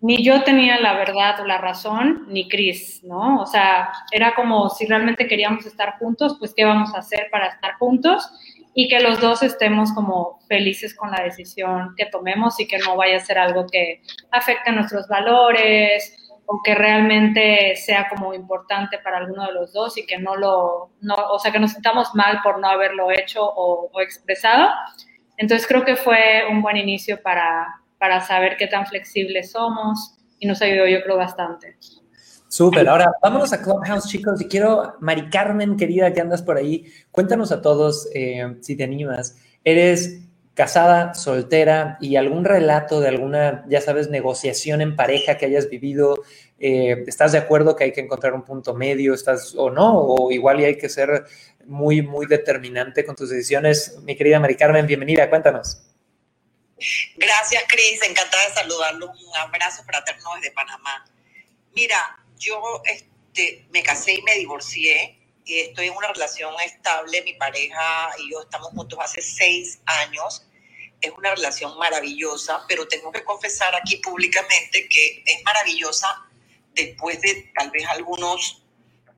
ni 0.00 0.22
yo 0.22 0.42
tenía 0.44 0.78
la 0.80 0.94
verdad 0.94 1.40
o 1.40 1.44
la 1.44 1.58
razón, 1.58 2.26
ni 2.28 2.48
Chris, 2.48 3.02
¿no? 3.02 3.40
O 3.40 3.46
sea, 3.46 3.90
era 4.12 4.34
como 4.34 4.68
si 4.68 4.86
realmente 4.86 5.26
queríamos 5.26 5.64
estar 5.66 5.98
juntos, 5.98 6.36
pues 6.38 6.52
qué 6.54 6.64
vamos 6.64 6.94
a 6.94 6.98
hacer 6.98 7.28
para 7.30 7.46
estar 7.46 7.74
juntos 7.74 8.30
y 8.74 8.88
que 8.88 9.00
los 9.00 9.20
dos 9.20 9.42
estemos 9.42 9.92
como 9.94 10.38
felices 10.48 10.94
con 10.94 11.10
la 11.10 11.22
decisión 11.22 11.94
que 11.96 12.06
tomemos 12.06 12.60
y 12.60 12.68
que 12.68 12.78
no 12.78 12.94
vaya 12.94 13.16
a 13.16 13.20
ser 13.20 13.38
algo 13.38 13.66
que 13.66 14.02
afecte 14.30 14.70
nuestros 14.70 15.08
valores 15.08 16.14
o 16.44 16.60
que 16.62 16.74
realmente 16.74 17.74
sea 17.74 18.08
como 18.08 18.34
importante 18.34 18.98
para 18.98 19.16
alguno 19.16 19.46
de 19.46 19.54
los 19.54 19.72
dos 19.72 19.96
y 19.98 20.06
que 20.06 20.18
no 20.18 20.36
lo, 20.36 20.90
no, 21.00 21.14
o 21.32 21.38
sea, 21.38 21.50
que 21.50 21.58
nos 21.58 21.72
sintamos 21.72 22.14
mal 22.14 22.40
por 22.44 22.60
no 22.60 22.68
haberlo 22.68 23.10
hecho 23.10 23.44
o 23.44 23.90
expresado. 24.00 24.68
Entonces 25.38 25.66
creo 25.66 25.84
que 25.84 25.96
fue 25.96 26.44
un 26.48 26.62
buen 26.62 26.76
inicio 26.76 27.20
para, 27.20 27.80
para 27.98 28.20
saber 28.20 28.56
qué 28.56 28.66
tan 28.66 28.86
flexibles 28.86 29.52
somos 29.52 30.14
y 30.38 30.46
nos 30.46 30.60
ayudó 30.62 30.86
yo 30.86 31.02
creo 31.02 31.16
bastante. 31.16 31.76
Súper, 32.48 32.88
ahora 32.88 33.12
vámonos 33.22 33.52
a 33.52 33.60
Clubhouse 33.60 34.08
chicos 34.08 34.40
y 34.40 34.46
quiero, 34.46 34.94
Mari 35.00 35.28
Carmen 35.30 35.76
querida 35.76 36.12
que 36.12 36.20
andas 36.20 36.42
por 36.42 36.56
ahí, 36.56 36.86
cuéntanos 37.10 37.50
a 37.50 37.60
todos 37.60 38.08
eh, 38.14 38.56
si 38.60 38.76
te 38.76 38.84
animas, 38.84 39.36
eres 39.64 40.22
casada, 40.54 41.12
soltera 41.12 41.98
y 42.00 42.16
algún 42.16 42.44
relato 42.44 43.00
de 43.00 43.08
alguna, 43.08 43.66
ya 43.68 43.82
sabes, 43.82 44.08
negociación 44.08 44.80
en 44.80 44.96
pareja 44.96 45.36
que 45.36 45.44
hayas 45.44 45.68
vivido, 45.68 46.22
eh, 46.58 47.04
¿estás 47.06 47.32
de 47.32 47.38
acuerdo 47.38 47.76
que 47.76 47.84
hay 47.84 47.92
que 47.92 48.00
encontrar 48.00 48.32
un 48.32 48.42
punto 48.42 48.74
medio, 48.74 49.12
estás 49.12 49.54
o 49.54 49.70
no, 49.70 49.98
o 49.98 50.30
igual 50.30 50.60
y 50.60 50.64
hay 50.64 50.78
que 50.78 50.88
ser 50.88 51.24
muy, 51.66 52.00
muy 52.00 52.26
determinante 52.26 53.04
con 53.04 53.16
tus 53.16 53.28
decisiones? 53.28 53.98
Mi 54.04 54.16
querida 54.16 54.40
Mari 54.40 54.56
Carmen, 54.56 54.86
bienvenida, 54.86 55.28
cuéntanos. 55.28 55.95
Gracias, 57.16 57.64
Cris. 57.68 58.02
Encantada 58.02 58.48
de 58.48 58.54
saludarlo. 58.54 59.10
Un 59.10 59.36
abrazo 59.36 59.82
fraterno 59.84 60.34
desde 60.36 60.50
Panamá. 60.52 61.04
Mira, 61.74 62.24
yo 62.38 62.82
este, 62.84 63.66
me 63.70 63.82
casé 63.82 64.14
y 64.14 64.22
me 64.22 64.34
divorcié. 64.34 65.18
Y 65.44 65.60
estoy 65.60 65.86
en 65.86 65.96
una 65.96 66.08
relación 66.08 66.54
estable. 66.64 67.22
Mi 67.22 67.34
pareja 67.34 68.10
y 68.18 68.30
yo 68.30 68.42
estamos 68.42 68.68
juntos 68.72 68.98
hace 69.00 69.22
seis 69.22 69.80
años. 69.86 70.46
Es 71.00 71.12
una 71.16 71.34
relación 71.34 71.76
maravillosa, 71.78 72.64
pero 72.68 72.88
tengo 72.88 73.12
que 73.12 73.22
confesar 73.22 73.74
aquí 73.74 73.96
públicamente 73.96 74.88
que 74.88 75.22
es 75.24 75.42
maravillosa 75.44 76.26
después 76.74 77.20
de 77.20 77.50
tal 77.54 77.70
vez 77.70 77.86
algunos 77.86 78.62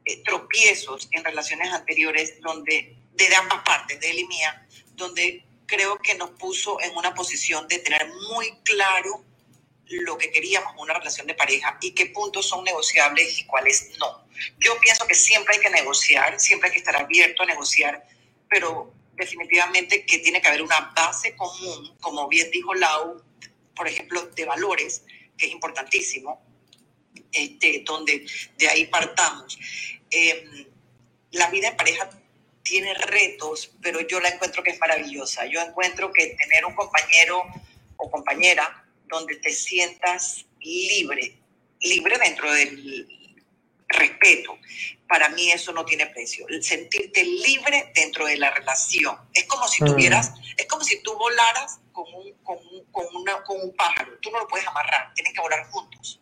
eh, 0.05 0.23
tropiezos 0.25 1.09
en 1.11 1.25
relaciones 1.25 1.73
anteriores 1.73 2.41
donde, 2.41 2.97
de 3.13 3.37
ambas 3.37 3.63
partes, 3.63 4.01
de 4.01 4.11
él 4.11 4.21
y 4.21 4.27
mía, 4.27 4.67
donde 4.95 5.45
creo 5.69 5.99
que 5.99 6.15
nos 6.17 6.31
puso 6.31 6.81
en 6.81 6.97
una 6.97 7.15
posición 7.15 7.69
de 7.69 7.79
tener 7.79 8.11
muy 8.31 8.51
claro 8.65 9.25
lo 9.91 10.19
que 10.19 10.31
queríamos 10.31 10.75
una 10.79 10.95
relación 10.95 11.27
de 11.27 11.35
pareja 11.35 11.79
y 11.81 11.93
qué 11.93 12.07
puntos 12.07 12.49
son 12.49 12.65
negociables 12.65 13.39
y 13.39 13.45
cuáles 13.45 13.91
no. 13.99 14.27
Yo 14.59 14.79
pienso 14.81 15.07
que 15.07 15.15
siempre 15.15 15.57
hay 15.57 15.61
que 15.61 15.71
negociar, 15.71 16.41
siempre 16.41 16.69
hay 16.69 16.73
que 16.73 16.79
estar 16.79 16.97
abierto 16.97 17.43
a 17.43 17.47
negociar, 17.47 18.07
pero 18.49 18.93
definitivamente 19.15 20.07
que 20.07 20.19
tiene 20.19 20.41
que 20.41 20.49
haber 20.49 20.63
una 20.63 20.93
base 20.97 21.37
común, 21.37 21.97
como 22.01 22.29
bien 22.29 22.51
dijo 22.51 22.75
Lau, 22.75 23.23
por 23.75 23.87
ejemplo, 23.87 24.27
de 24.27 24.45
valores, 24.45 25.05
que 25.37 25.47
es 25.47 25.53
importantísimo, 25.53 26.43
este, 27.31 27.83
donde 27.85 28.27
de 28.57 28.69
ahí 28.69 28.87
partamos. 28.87 29.59
Em, 30.11 30.67
la 31.33 31.51
vida 31.51 31.69
en 31.69 31.77
pareja 31.77 32.09
tiene 32.69 32.93
retos, 32.95 33.73
pero 33.83 34.01
yo 34.07 34.21
la 34.21 34.29
encuentro 34.29 34.63
que 34.63 34.71
es 34.71 34.79
maravillosa. 34.79 35.47
Yo 35.47 35.61
encuentro 35.61 36.13
que 36.13 36.37
tener 36.37 36.65
un 36.67 36.75
compañero 36.75 37.43
o 37.97 38.11
compañera 38.11 38.85
donde 39.07 39.37
te 39.37 39.51
sientas 39.51 40.45
libre, 40.61 41.39
libre 41.81 42.19
dentro 42.19 42.53
del, 42.53 43.09
respeto. 43.89 44.59
Para 45.09 45.31
mí 45.31 45.51
eso 45.51 45.73
no 45.73 45.85
tiene 45.85 46.07
precio. 46.09 46.47
El 46.49 46.63
sentirte 46.63 47.25
libre 47.25 47.91
dentro 47.95 48.27
de 48.27 48.37
la 48.37 48.51
relación. 48.51 49.17
Es 49.33 49.45
como 49.45 49.67
si 49.67 49.83
Mm. 49.83 49.87
tuvieras, 49.87 50.33
es 50.57 50.67
como 50.67 50.85
si 50.85 51.03
tú 51.03 51.17
volaras 51.17 51.81
con 51.93 52.05
un, 52.15 52.33
con, 52.43 52.59
un, 52.59 52.85
con, 52.93 53.07
una, 53.17 53.43
con 53.45 53.61
un 53.61 53.75
pájaro. 53.75 54.19
Tú 54.21 54.31
no 54.31 54.41
lo 54.41 54.49
puedes 54.49 54.67
amarrar, 54.67 55.13
tienen 55.15 55.33
que 55.33 55.41
volar 55.41 55.65
juntos. 55.71 56.21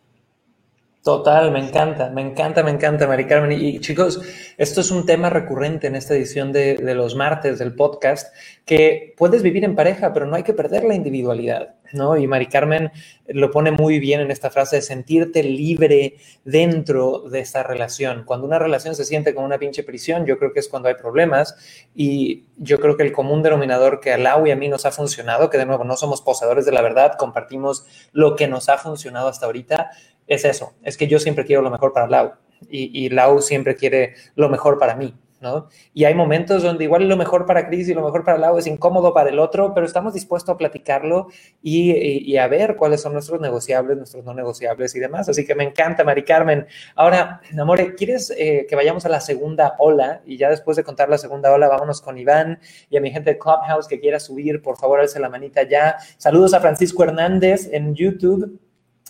Total, 1.03 1.51
me 1.51 1.59
encanta, 1.59 2.09
me 2.09 2.21
encanta, 2.21 2.63
me 2.63 2.71
encanta, 2.71 3.07
Mari 3.07 3.27
Carmen. 3.27 3.53
Y, 3.53 3.79
chicos, 3.79 4.19
esto 4.57 4.81
es 4.81 4.91
un 4.91 5.05
tema 5.05 5.29
recurrente 5.29 5.87
en 5.87 5.95
esta 5.95 6.13
edición 6.13 6.51
de, 6.51 6.75
de, 6.75 6.95
los 6.95 7.15
martes 7.15 7.59
del 7.59 7.75
podcast, 7.75 8.35
que 8.65 9.13
puedes 9.15 9.41
vivir 9.41 9.63
en 9.63 9.75
pareja, 9.75 10.11
pero 10.11 10.25
no 10.25 10.35
hay 10.35 10.43
que 10.43 10.53
perder 10.53 10.83
la 10.83 10.95
individualidad, 10.95 11.75
¿no? 11.93 12.17
Y 12.17 12.27
Mari 12.27 12.47
Carmen 12.47 12.91
lo 13.27 13.51
pone 13.51 13.71
muy 13.71 13.99
bien 13.99 14.19
en 14.19 14.31
esta 14.31 14.49
frase 14.49 14.77
de 14.77 14.81
sentirte 14.81 15.43
libre 15.43 16.17
dentro 16.43 17.29
de 17.29 17.39
esta 17.39 17.63
relación. 17.63 18.25
Cuando 18.25 18.45
una 18.45 18.59
relación 18.59 18.93
se 18.93 19.05
siente 19.05 19.33
como 19.33 19.45
una 19.45 19.59
pinche 19.59 19.83
prisión, 19.83 20.25
yo 20.25 20.37
creo 20.37 20.51
que 20.51 20.59
es 20.59 20.67
cuando 20.67 20.89
hay 20.89 20.95
problemas. 20.95 21.55
Y 21.95 22.47
yo 22.57 22.79
creo 22.79 22.97
que 22.97 23.03
el 23.03 23.13
común 23.13 23.43
denominador 23.43 24.01
que 24.01 24.11
a 24.11 24.17
Lau 24.17 24.45
y 24.45 24.51
a 24.51 24.57
mí 24.57 24.67
nos 24.67 24.85
ha 24.85 24.91
funcionado, 24.91 25.49
que 25.49 25.57
de 25.57 25.65
nuevo 25.65 25.85
no 25.85 25.95
somos 25.95 26.21
poseedores 26.21 26.65
de 26.65 26.73
la 26.73 26.81
verdad, 26.81 27.13
compartimos 27.17 27.85
lo 28.11 28.35
que 28.35 28.49
nos 28.49 28.67
ha 28.67 28.77
funcionado 28.77 29.29
hasta 29.29 29.45
ahorita, 29.45 29.91
es 30.27 30.45
eso, 30.45 30.73
es 30.83 30.97
que 30.97 31.07
yo 31.07 31.19
siempre 31.19 31.45
quiero 31.45 31.61
lo 31.61 31.71
mejor 31.71 31.93
para 31.93 32.07
Lau 32.07 32.33
y, 32.69 33.05
y, 33.05 33.09
Lau 33.09 33.41
siempre 33.41 33.75
quiere 33.75 34.15
lo 34.35 34.49
mejor 34.49 34.77
para 34.77 34.95
mí, 34.95 35.13
¿no? 35.39 35.67
Y 35.93 36.05
hay 36.05 36.15
momentos 36.15 36.63
donde 36.63 36.83
igual 36.83 37.07
lo 37.07 37.15
mejor 37.15 37.45
para 37.45 37.67
Chris 37.67 37.87
y 37.89 37.93
lo 37.93 38.03
mejor 38.03 38.23
para 38.23 38.37
Lau 38.37 38.57
es 38.57 38.67
incómodo 38.67 39.13
para 39.13 39.29
el 39.29 39.39
otro, 39.39 39.73
pero 39.73 39.85
estamos 39.85 40.13
dispuestos 40.13 40.53
a 40.53 40.57
platicarlo 40.57 41.27
y, 41.61 42.35
a 42.37 42.47
ver 42.47 42.75
cuáles 42.75 43.01
son 43.01 43.13
nuestros 43.13 43.39
negociables, 43.39 43.97
nuestros 43.97 44.23
no 44.23 44.33
negociables 44.33 44.95
y 44.95 44.99
demás. 44.99 45.29
Así 45.29 45.45
que 45.45 45.55
me 45.55 45.63
encanta, 45.63 46.03
Mari 46.03 46.23
Carmen. 46.23 46.65
Ahora, 46.95 47.41
Amore, 47.59 47.95
¿quieres 47.95 48.33
eh, 48.37 48.65
que 48.67 48.75
vayamos 48.75 49.05
a 49.05 49.09
la 49.09 49.21
segunda 49.21 49.75
ola? 49.79 50.21
Y 50.25 50.37
ya 50.37 50.49
después 50.49 50.77
de 50.77 50.83
contar 50.83 51.09
la 51.09 51.17
segunda 51.17 51.51
ola, 51.51 51.67
vámonos 51.67 52.01
con 52.01 52.17
Iván 52.17 52.59
y 52.89 52.97
a 52.97 53.01
mi 53.01 53.11
gente 53.11 53.33
de 53.33 53.39
Clubhouse 53.39 53.87
que 53.87 53.99
quiera 53.99 54.19
subir, 54.19 54.61
por 54.61 54.77
favor, 54.77 54.99
alce 54.99 55.19
la 55.19 55.29
manita 55.29 55.63
ya. 55.63 55.97
Saludos 56.17 56.53
a 56.53 56.59
Francisco 56.59 57.03
Hernández 57.03 57.69
en 57.71 57.93
YouTube 57.95 58.59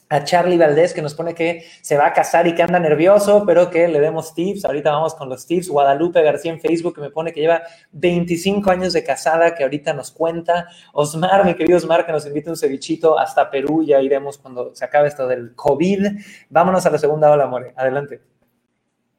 a 0.10 0.24
Charlie 0.24 0.58
Valdés 0.58 0.94
que 0.94 1.02
nos 1.02 1.14
pone 1.14 1.34
que 1.34 1.66
se 1.82 1.98
va 1.98 2.08
a 2.08 2.14
casar 2.14 2.48
y 2.48 2.56
que 2.56 2.64
anda 2.64 2.80
nervioso, 2.80 3.44
pero 3.46 3.70
que 3.70 3.88
le 3.88 4.00
demos 4.00 4.34
tips. 4.34 4.66
Ahorita 4.66 4.92
vamos 4.92 5.16
con 5.16 5.30
los 5.30 5.46
tips. 5.46 5.70
Guadalupe 5.70 6.22
García 6.22 6.52
en 6.52 6.62
Facebook 6.62 6.96
que 6.96 7.02
me 7.02 7.10
pone 7.10 7.34
que 7.34 7.42
lleva 7.42 7.64
25 7.92 8.70
años 8.72 8.94
de 8.94 9.04
casada, 9.04 9.54
que 9.54 9.64
ahorita 9.64 9.94
nos 9.94 10.12
cuenta. 10.12 10.68
Osmar, 10.94 11.46
mi 11.46 11.56
querido 11.56 11.78
Osmar, 11.78 12.06
que 12.06 12.12
nos 12.12 12.26
invita 12.26 12.50
un 12.50 12.58
cevichito 12.58 13.20
hasta 13.20 13.50
Perú. 13.50 13.84
Ya 13.86 14.02
iremos 14.02 14.38
cuando 14.38 14.74
se 14.74 14.86
acabe 14.86 15.10
esto 15.10 15.28
del 15.28 15.54
COVID. 15.56 16.08
Vámonos 16.50 16.86
a 16.86 16.90
la 16.90 16.98
segunda 16.98 17.30
ola, 17.32 17.48
More. 17.48 17.74
Adelante. 17.76 18.22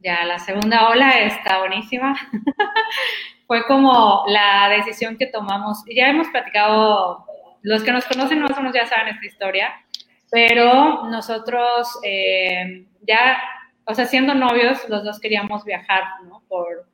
Ya, 0.01 0.25
la 0.25 0.39
segunda 0.39 0.89
ola 0.89 1.11
está 1.21 1.59
buenísima. 1.59 2.17
Fue 3.47 3.67
como 3.67 4.25
la 4.29 4.69
decisión 4.69 5.17
que 5.17 5.27
tomamos. 5.27 5.83
Ya 5.95 6.09
hemos 6.09 6.29
platicado, 6.29 7.27
los 7.63 7.83
que 7.83 7.93
nos 7.93 8.05
conocen 8.05 8.41
más 8.41 8.53
o 8.53 8.57
menos 8.57 8.75
ya 8.75 8.87
saben 8.87 9.09
esta 9.09 9.27
historia 9.27 9.71
pero 10.31 11.05
nosotros 11.07 11.99
eh, 12.03 12.87
ya, 13.07 13.39
o 13.85 13.95
sea, 13.95 14.07
siendo 14.07 14.35
novios, 14.35 14.87
los 14.89 15.05
dos 15.05 15.19
queríamos 15.21 15.65
viajar, 15.65 16.03
¿no? 16.29 16.43
Por, 16.49 16.87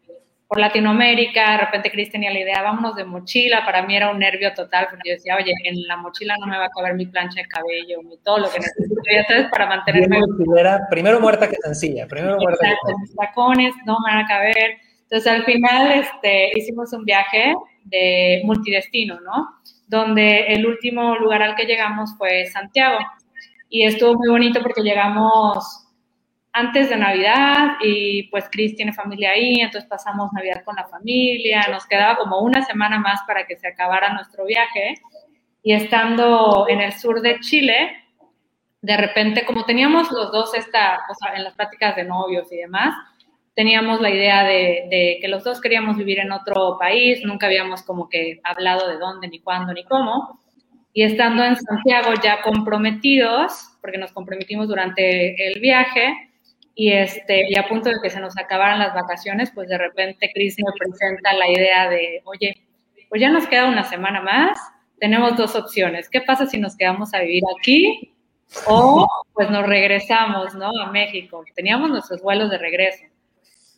por 0.47 0.61
Latinoamérica, 0.61 1.53
de 1.53 1.59
repente 1.59 1.91
Chris 1.91 2.11
tenía 2.11 2.31
la 2.31 2.41
idea, 2.41 2.63
vámonos 2.63 2.95
de 2.95 3.05
mochila, 3.05 3.65
para 3.65 3.83
mí 3.83 3.97
era 3.97 4.11
un 4.11 4.19
nervio 4.19 4.53
total, 4.55 4.87
porque 4.89 5.09
yo 5.09 5.15
decía, 5.15 5.37
oye, 5.37 5.53
en 5.65 5.83
la 5.89 5.97
mochila 5.97 6.37
no 6.39 6.47
me 6.47 6.59
va 6.59 6.67
a 6.67 6.71
caber 6.71 6.95
mi 6.95 7.07
plancha 7.07 7.41
de 7.41 7.49
cabello, 7.49 8.01
ni 8.05 8.17
todo 8.19 8.39
lo 8.39 8.51
que 8.51 8.61
necesito, 8.61 9.01
ya 9.13 9.25
sabes, 9.25 9.47
para 9.51 9.67
mantenerme... 9.67 10.21
Primero 10.91 11.21
muerta 11.21 11.49
que 11.49 11.57
sencilla, 11.57 12.07
primero 12.07 12.37
muerta 12.39 12.69
que 12.69 12.93
mis 13.01 13.17
tacones 13.17 13.75
no 13.85 13.99
me 14.01 14.13
van 14.13 14.25
a 14.25 14.29
caber. 14.29 14.77
Entonces, 15.03 15.33
al 15.33 15.45
final, 15.45 15.93
este, 15.93 16.51
hicimos 16.55 16.93
un 16.93 17.05
viaje 17.05 17.55
de 17.85 18.43
multidestino, 18.45 19.21
¿no? 19.21 19.49
Donde 19.89 20.47
el 20.47 20.67
último 20.67 21.17
lugar 21.17 21.43
al 21.43 21.57
que 21.57 21.65
llegamos 21.65 22.17
fue 22.17 22.47
Santiago 22.47 22.99
y 23.75 23.85
estuvo 23.85 24.15
muy 24.15 24.29
bonito 24.29 24.63
porque 24.63 24.83
llegamos 24.83 25.85
antes 26.53 26.91
de 26.91 26.97
Navidad 26.97 27.73
y 27.83 28.29
pues 28.31 28.49
Chris 28.49 28.77
tiene 28.77 28.93
familia 28.93 29.33
ahí, 29.33 29.57
entonces 29.57 29.91
pasamos 29.91 30.33
Navidad 30.33 30.63
con 30.65 30.77
la 30.77 30.87
familia, 30.87 31.67
nos 31.69 31.85
quedaba 31.85 32.17
como 32.17 32.39
una 32.39 32.65
semana 32.65 33.01
más 33.01 33.23
para 33.27 33.49
que 33.49 33.57
se 33.57 33.67
acabara 33.67 34.13
nuestro 34.13 34.45
viaje. 34.45 34.95
Y 35.65 35.73
estando 35.73 36.67
en 36.69 36.83
el 36.83 36.93
sur 36.93 37.21
de 37.21 37.41
Chile, 37.41 37.97
de 38.81 38.97
repente 38.97 39.45
como 39.45 39.65
teníamos 39.65 40.09
los 40.13 40.31
dos 40.31 40.55
esta, 40.55 41.01
o 41.11 41.15
sea, 41.17 41.35
en 41.35 41.43
las 41.43 41.55
pláticas 41.55 41.97
de 41.97 42.05
novios 42.05 42.53
y 42.53 42.59
demás, 42.59 42.95
teníamos 43.57 44.01
la 44.01 44.11
idea 44.11 44.45
de, 44.45 44.87
de 44.89 45.19
que 45.21 45.27
los 45.27 45.43
dos 45.43 45.61
queríamos 45.61 45.97
vivir 45.97 46.21
en 46.21 46.31
otro 46.31 46.79
país, 46.79 47.25
nunca 47.25 47.47
habíamos 47.47 47.83
como 47.83 48.09
que 48.09 48.41
hablado 48.45 48.89
de 48.89 48.99
dónde, 48.99 49.27
ni 49.27 49.41
cuándo, 49.41 49.73
ni 49.73 49.83
cómo, 49.83 50.44
y 50.95 51.03
estando 51.03 51.45
en 51.45 51.57
Santiago 51.57 52.13
ya 52.23 52.41
comprometidos, 52.41 53.77
porque 53.83 53.99
nos 53.99 54.13
comprometimos 54.13 54.69
durante 54.69 55.49
el 55.49 55.61
viaje, 55.61 56.31
y, 56.77 56.93
este, 56.93 57.45
y 57.51 57.59
a 57.59 57.69
punto 57.69 57.91
de 57.91 57.97
que 58.03 58.11
se 58.11 58.21
nos 58.21 58.39
acabaran 58.39 58.79
las 58.79 58.95
vacaciones, 58.95 59.51
pues 59.55 59.69
de 59.69 59.77
repente 59.77 60.31
Cris 60.33 60.57
me 60.59 60.73
presenta 60.79 61.33
la 61.35 61.51
idea 61.51 61.91
de, 61.91 62.23
oye, 62.25 62.55
pues 63.09 63.21
ya 63.21 63.29
nos 63.29 63.47
queda 63.47 63.67
una 63.67 63.85
semana 63.85 64.23
más, 64.23 64.59
tenemos 64.99 65.37
dos 65.37 65.55
opciones, 65.55 66.09
¿qué 66.09 66.21
pasa 66.21 66.47
si 66.47 66.59
nos 66.59 66.77
quedamos 66.77 67.13
a 67.13 67.21
vivir 67.21 67.43
aquí 67.59 68.15
o 68.67 69.09
pues 69.33 69.51
nos 69.51 69.67
regresamos, 69.67 70.55
¿no? 70.55 70.71
A 70.81 70.91
México. 70.91 71.45
Teníamos 71.55 71.91
nuestros 71.91 72.23
vuelos 72.23 72.51
de 72.51 72.59
regreso. 72.59 73.05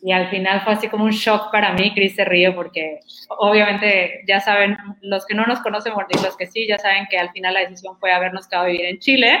Y 0.01 0.11
al 0.11 0.29
final 0.29 0.61
fue 0.61 0.73
así 0.73 0.89
como 0.89 1.05
un 1.05 1.11
shock 1.11 1.51
para 1.51 1.73
mí, 1.73 1.93
Cris 1.93 2.15
se 2.15 2.23
ríe 2.23 2.51
porque 2.51 2.99
obviamente 3.29 4.21
ya 4.27 4.39
saben, 4.39 4.77
los 5.01 5.25
que 5.25 5.33
no 5.33 5.45
nos 5.45 5.59
conocen, 5.61 5.93
y 6.09 6.23
los 6.23 6.37
que 6.37 6.45
sí, 6.45 6.67
ya 6.67 6.77
saben 6.77 7.07
que 7.09 7.17
al 7.17 7.31
final 7.31 7.55
la 7.55 7.61
decisión 7.61 7.97
fue 7.99 8.11
habernos 8.11 8.47
quedado 8.47 8.65
a 8.65 8.69
vivir 8.69 8.85
en 8.85 8.99
Chile, 8.99 9.39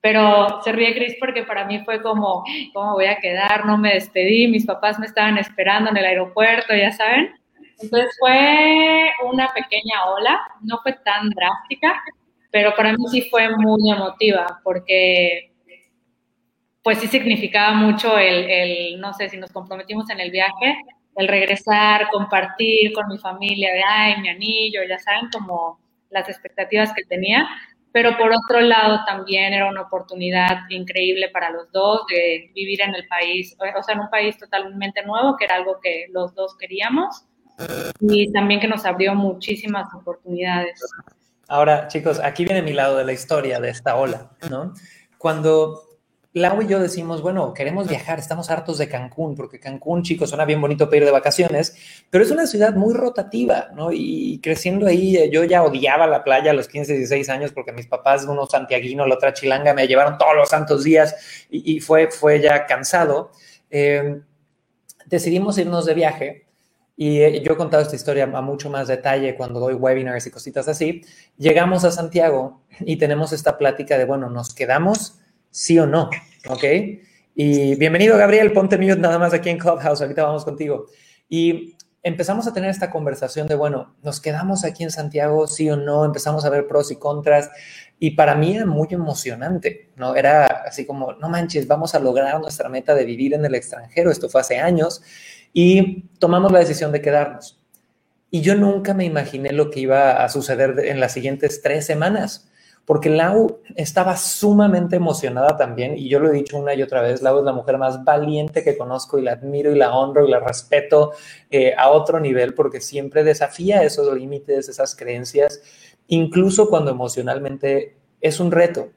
pero 0.00 0.62
se 0.62 0.72
ríe 0.72 0.94
Cris 0.94 1.16
porque 1.20 1.42
para 1.42 1.64
mí 1.64 1.80
fue 1.84 2.00
como, 2.00 2.44
¿cómo 2.72 2.92
voy 2.92 3.06
a 3.06 3.18
quedar? 3.18 3.66
No 3.66 3.76
me 3.76 3.94
despedí, 3.94 4.48
mis 4.48 4.64
papás 4.64 4.98
me 4.98 5.06
estaban 5.06 5.36
esperando 5.36 5.90
en 5.90 5.96
el 5.98 6.06
aeropuerto, 6.06 6.74
ya 6.74 6.92
saben. 6.92 7.34
Entonces 7.80 8.16
fue 8.18 9.10
una 9.30 9.48
pequeña 9.48 10.06
ola, 10.06 10.40
no 10.62 10.78
fue 10.82 10.94
tan 11.04 11.28
drástica, 11.30 12.00
pero 12.50 12.74
para 12.74 12.92
mí 12.92 13.04
sí 13.10 13.28
fue 13.30 13.54
muy 13.56 13.90
emotiva 13.90 14.60
porque 14.64 15.47
pues 16.88 17.00
sí 17.00 17.06
significaba 17.06 17.74
mucho 17.74 18.16
el, 18.16 18.50
el, 18.50 18.98
no 18.98 19.12
sé, 19.12 19.28
si 19.28 19.36
nos 19.36 19.52
comprometimos 19.52 20.08
en 20.08 20.20
el 20.20 20.30
viaje, 20.30 20.74
el 21.16 21.28
regresar, 21.28 22.08
compartir 22.10 22.94
con 22.94 23.08
mi 23.08 23.18
familia, 23.18 23.74
de, 23.74 23.82
ay, 23.86 24.22
mi 24.22 24.30
anillo, 24.30 24.80
ya 24.88 24.98
saben, 24.98 25.28
como 25.30 25.78
las 26.08 26.30
expectativas 26.30 26.94
que 26.94 27.04
tenía, 27.04 27.46
pero 27.92 28.16
por 28.16 28.32
otro 28.32 28.62
lado 28.62 29.00
también 29.04 29.52
era 29.52 29.68
una 29.68 29.82
oportunidad 29.82 30.60
increíble 30.70 31.28
para 31.28 31.50
los 31.50 31.70
dos 31.72 32.06
de 32.08 32.50
vivir 32.54 32.80
en 32.80 32.94
el 32.94 33.06
país, 33.06 33.54
o 33.58 33.82
sea, 33.82 33.94
en 33.94 34.00
un 34.00 34.08
país 34.08 34.38
totalmente 34.38 35.02
nuevo, 35.02 35.36
que 35.36 35.44
era 35.44 35.56
algo 35.56 35.80
que 35.82 36.06
los 36.10 36.34
dos 36.34 36.56
queríamos, 36.56 37.26
y 38.00 38.32
también 38.32 38.60
que 38.60 38.68
nos 38.68 38.86
abrió 38.86 39.14
muchísimas 39.14 39.92
oportunidades. 39.92 40.80
Ahora, 41.48 41.86
chicos, 41.88 42.18
aquí 42.18 42.46
viene 42.46 42.62
mi 42.62 42.72
lado 42.72 42.96
de 42.96 43.04
la 43.04 43.12
historia 43.12 43.60
de 43.60 43.68
esta 43.68 43.94
ola, 43.94 44.30
¿no? 44.48 44.72
Cuando 45.18 45.87
Lau 46.38 46.62
y 46.62 46.66
yo 46.66 46.80
decimos, 46.80 47.22
bueno, 47.22 47.52
queremos 47.52 47.88
viajar, 47.88 48.18
estamos 48.18 48.50
hartos 48.50 48.78
de 48.78 48.88
Cancún, 48.88 49.34
porque 49.34 49.60
Cancún, 49.60 50.02
chicos, 50.02 50.30
suena 50.30 50.44
bien 50.44 50.60
bonito 50.60 50.86
para 50.86 50.98
ir 50.98 51.04
de 51.04 51.10
vacaciones, 51.10 51.76
pero 52.10 52.24
es 52.24 52.30
una 52.30 52.46
ciudad 52.46 52.74
muy 52.74 52.94
rotativa, 52.94 53.68
¿no? 53.74 53.90
Y 53.92 54.40
creciendo 54.42 54.86
ahí, 54.86 55.30
yo 55.30 55.44
ya 55.44 55.62
odiaba 55.62 56.06
la 56.06 56.24
playa 56.24 56.52
a 56.52 56.54
los 56.54 56.68
15, 56.68 56.94
16 56.94 57.28
años, 57.28 57.52
porque 57.52 57.72
mis 57.72 57.86
papás, 57.86 58.24
uno 58.24 58.46
santiaguino, 58.46 59.06
la 59.06 59.14
otra 59.16 59.32
chilanga, 59.32 59.74
me 59.74 59.86
llevaron 59.86 60.18
todos 60.18 60.34
los 60.36 60.48
santos 60.48 60.84
días 60.84 61.46
y, 61.50 61.76
y 61.76 61.80
fue, 61.80 62.10
fue 62.10 62.40
ya 62.40 62.66
cansado. 62.66 63.32
Eh, 63.70 64.20
decidimos 65.06 65.58
irnos 65.58 65.86
de 65.86 65.94
viaje 65.94 66.46
y 66.96 67.20
eh, 67.20 67.42
yo 67.44 67.52
he 67.52 67.56
contado 67.56 67.82
esta 67.82 67.94
historia 67.94 68.24
a 68.24 68.40
mucho 68.42 68.70
más 68.70 68.88
detalle 68.88 69.36
cuando 69.36 69.60
doy 69.60 69.74
webinars 69.74 70.26
y 70.26 70.32
cositas 70.32 70.66
así. 70.66 71.02
Llegamos 71.36 71.84
a 71.84 71.92
Santiago 71.92 72.62
y 72.80 72.96
tenemos 72.96 73.32
esta 73.32 73.56
plática 73.56 73.96
de, 73.96 74.04
bueno, 74.04 74.28
¿nos 74.30 74.52
quedamos 74.52 75.20
sí 75.50 75.78
o 75.78 75.86
no? 75.86 76.10
¿Ok? 76.46 76.64
Y 77.34 77.74
bienvenido, 77.76 78.16
Gabriel, 78.16 78.52
ponte 78.52 78.78
mute 78.78 78.96
nada 78.96 79.18
más 79.18 79.34
aquí 79.34 79.48
en 79.48 79.58
Clubhouse, 79.58 80.00
ahorita 80.00 80.24
vamos 80.24 80.44
contigo. 80.44 80.86
Y 81.28 81.76
empezamos 82.02 82.46
a 82.46 82.52
tener 82.52 82.70
esta 82.70 82.90
conversación 82.90 83.48
de, 83.48 83.54
bueno, 83.54 83.96
¿nos 84.02 84.20
quedamos 84.20 84.64
aquí 84.64 84.84
en 84.84 84.90
Santiago 84.90 85.46
sí 85.46 85.68
o 85.68 85.76
no? 85.76 86.04
Empezamos 86.04 86.44
a 86.44 86.50
ver 86.50 86.66
pros 86.68 86.90
y 86.92 86.96
contras. 86.96 87.50
Y 87.98 88.12
para 88.12 88.36
mí 88.36 88.54
era 88.56 88.66
muy 88.66 88.86
emocionante, 88.90 89.90
¿no? 89.96 90.14
Era 90.14 90.46
así 90.46 90.86
como, 90.86 91.12
no 91.14 91.28
manches, 91.28 91.66
vamos 91.66 91.94
a 91.94 91.98
lograr 91.98 92.40
nuestra 92.40 92.68
meta 92.68 92.94
de 92.94 93.04
vivir 93.04 93.34
en 93.34 93.44
el 93.44 93.54
extranjero. 93.54 94.10
Esto 94.10 94.28
fue 94.28 94.40
hace 94.40 94.58
años 94.58 95.02
y 95.52 96.02
tomamos 96.20 96.52
la 96.52 96.60
decisión 96.60 96.92
de 96.92 97.02
quedarnos. 97.02 97.60
Y 98.30 98.42
yo 98.42 98.54
nunca 98.54 98.94
me 98.94 99.04
imaginé 99.04 99.52
lo 99.52 99.70
que 99.70 99.80
iba 99.80 100.22
a 100.22 100.28
suceder 100.28 100.78
en 100.84 101.00
las 101.00 101.12
siguientes 101.12 101.62
tres 101.62 101.86
semanas, 101.86 102.47
porque 102.88 103.10
Lau 103.10 103.60
estaba 103.74 104.16
sumamente 104.16 104.96
emocionada 104.96 105.58
también, 105.58 105.98
y 105.98 106.08
yo 106.08 106.20
lo 106.20 106.30
he 106.30 106.32
dicho 106.32 106.56
una 106.56 106.72
y 106.72 106.82
otra 106.82 107.02
vez, 107.02 107.20
Lau 107.20 107.40
es 107.40 107.44
la 107.44 107.52
mujer 107.52 107.76
más 107.76 108.02
valiente 108.02 108.64
que 108.64 108.78
conozco 108.78 109.18
y 109.18 109.22
la 109.22 109.32
admiro 109.32 109.70
y 109.70 109.76
la 109.76 109.94
honro 109.94 110.26
y 110.26 110.30
la 110.30 110.40
respeto 110.40 111.12
eh, 111.50 111.74
a 111.76 111.90
otro 111.90 112.18
nivel, 112.18 112.54
porque 112.54 112.80
siempre 112.80 113.24
desafía 113.24 113.82
esos 113.82 114.10
límites, 114.16 114.70
esas 114.70 114.96
creencias, 114.96 115.60
incluso 116.06 116.70
cuando 116.70 116.90
emocionalmente 116.90 117.94
es 118.22 118.40
un 118.40 118.50
reto. 118.50 118.88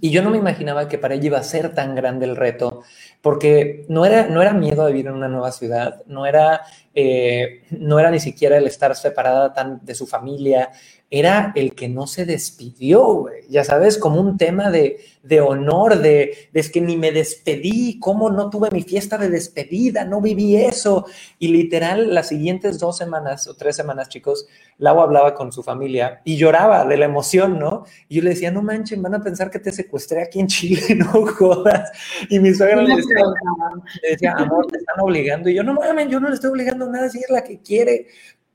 Y 0.00 0.10
yo 0.12 0.22
no 0.22 0.30
me 0.30 0.38
imaginaba 0.38 0.86
que 0.86 0.96
para 0.96 1.14
ella 1.14 1.26
iba 1.26 1.38
a 1.38 1.42
ser 1.42 1.74
tan 1.74 1.96
grande 1.96 2.26
el 2.26 2.36
reto, 2.36 2.84
porque 3.22 3.84
no 3.88 4.04
era, 4.04 4.26
no 4.26 4.40
era 4.40 4.52
miedo 4.52 4.82
a 4.82 4.88
vivir 4.88 5.06
en 5.06 5.14
una 5.14 5.28
nueva 5.28 5.52
ciudad, 5.52 6.02
no 6.06 6.26
era, 6.26 6.62
eh, 6.94 7.62
no 7.70 7.98
era 7.98 8.10
ni 8.10 8.20
siquiera 8.20 8.56
el 8.56 8.66
estar 8.66 8.96
separada 8.96 9.52
tan 9.52 9.84
de 9.84 9.94
su 9.94 10.06
familia, 10.06 10.70
era 11.10 11.52
el 11.56 11.74
que 11.74 11.88
no 11.88 12.06
se 12.06 12.24
despidió, 12.24 13.26
Ya 13.48 13.64
sabes, 13.64 13.98
como 13.98 14.20
un 14.20 14.38
tema 14.38 14.70
de, 14.70 15.00
honor, 15.40 15.98
de, 15.98 16.48
de, 16.52 16.60
es 16.60 16.70
que 16.70 16.80
ni 16.80 16.96
me 16.96 17.10
despedí, 17.10 17.98
cómo 17.98 18.30
no 18.30 18.48
tuve 18.48 18.70
mi 18.70 18.82
fiesta 18.82 19.18
de 19.18 19.28
despedida, 19.28 20.04
no 20.04 20.20
viví 20.20 20.54
eso. 20.54 21.06
Y 21.40 21.48
literal, 21.48 22.14
las 22.14 22.28
siguientes 22.28 22.78
dos 22.78 22.96
semanas 22.96 23.48
o 23.48 23.54
tres 23.54 23.74
semanas, 23.74 24.08
chicos, 24.08 24.46
Lau 24.78 25.00
hablaba 25.00 25.34
con 25.34 25.50
su 25.50 25.64
familia 25.64 26.22
y 26.24 26.36
lloraba 26.36 26.84
de 26.84 26.96
la 26.96 27.06
emoción, 27.06 27.58
¿no? 27.58 27.84
Y 28.08 28.16
yo 28.16 28.22
le 28.22 28.30
decía, 28.30 28.52
no 28.52 28.62
manchen, 28.62 29.02
van 29.02 29.14
a 29.14 29.22
pensar 29.22 29.50
que 29.50 29.58
te 29.58 29.72
secuestré 29.72 30.22
aquí 30.22 30.38
en 30.38 30.46
Chile, 30.46 30.80
no 30.96 31.26
jodas. 31.26 31.90
Y 32.28 32.38
mi 32.38 32.54
suegra 32.54 32.82
le 32.82 32.94
decía, 32.94 33.09
amor, 34.36 34.66
te 34.66 34.78
están 34.78 35.00
obligando. 35.00 35.48
Y 35.48 35.54
yo, 35.54 35.62
no 35.62 35.74
mames, 35.74 36.08
yo 36.08 36.20
no 36.20 36.28
le 36.28 36.34
estoy 36.34 36.50
obligando 36.50 36.86
a 36.86 36.90
nada, 36.90 37.08
si 37.08 37.18
es 37.18 37.30
la 37.30 37.42
que 37.42 37.60
quiere. 37.60 38.06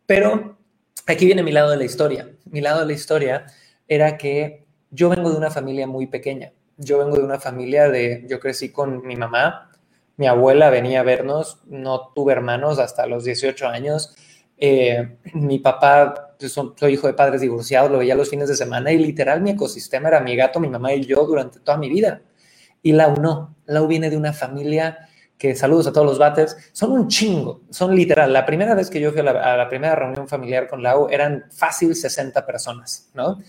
Pero 0.05 0.57
aquí 1.05 1.25
viene 1.25 1.43
mi 1.43 1.51
lado 1.51 1.71
de 1.71 1.77
la 1.77 1.83
historia. 1.85 2.29
Mi 2.45 2.61
lado 2.61 2.81
de 2.81 2.87
la 2.87 2.93
historia 2.93 3.45
era 3.87 4.17
que 4.17 4.65
yo 4.91 5.09
vengo 5.09 5.31
de 5.31 5.37
una 5.37 5.51
familia 5.51 5.87
muy 5.87 6.07
pequeña. 6.07 6.53
Yo 6.77 6.99
vengo 6.99 7.17
de 7.17 7.23
una 7.23 7.39
familia 7.39 7.89
de, 7.89 8.25
yo 8.27 8.39
crecí 8.39 8.71
con 8.71 9.05
mi 9.05 9.15
mamá, 9.15 9.71
mi 10.17 10.27
abuela 10.27 10.69
venía 10.69 11.01
a 11.01 11.03
vernos, 11.03 11.59
no 11.65 12.11
tuve 12.13 12.33
hermanos 12.33 12.79
hasta 12.79 13.05
los 13.05 13.23
18 13.23 13.67
años. 13.67 14.15
Eh, 14.57 15.17
mi 15.33 15.59
papá, 15.59 16.35
pues, 16.39 16.53
soy 16.53 16.93
hijo 16.93 17.07
de 17.07 17.13
padres 17.13 17.41
divorciados, 17.41 17.91
lo 17.91 17.97
veía 17.99 18.15
los 18.15 18.29
fines 18.29 18.47
de 18.47 18.55
semana 18.55 18.91
y 18.91 18.97
literal 18.97 19.41
mi 19.41 19.51
ecosistema 19.51 20.07
era 20.07 20.21
mi 20.21 20.35
gato, 20.35 20.59
mi 20.59 20.69
mamá 20.69 20.93
y 20.93 21.05
yo 21.05 21.25
durante 21.25 21.59
toda 21.59 21.77
mi 21.77 21.89
vida. 21.89 22.21
Y 22.85 22.91
Lau 22.91 23.19
no, 23.19 23.55
Lau 23.65 23.87
viene 23.87 24.11
de 24.11 24.15
una 24.15 24.31
familia 24.31 25.09
que 25.39 25.55
saludos 25.55 25.87
a 25.87 25.91
todos 25.91 26.05
los 26.05 26.19
bates, 26.19 26.55
son 26.71 26.91
un 26.91 27.07
chingo, 27.07 27.61
son 27.71 27.95
literal. 27.95 28.31
La 28.31 28.45
primera 28.45 28.75
vez 28.75 28.91
que 28.91 28.99
yo 28.99 29.11
fui 29.11 29.21
a 29.21 29.23
la, 29.23 29.67
primera 29.67 29.95
reunión 29.95 30.27
familiar 30.27 30.67
con 30.67 30.83
Lau 30.83 31.09
eran 31.09 31.45
fácil 31.49 31.95
60 31.95 32.45
personas, 32.45 33.09
¿no? 33.15 33.39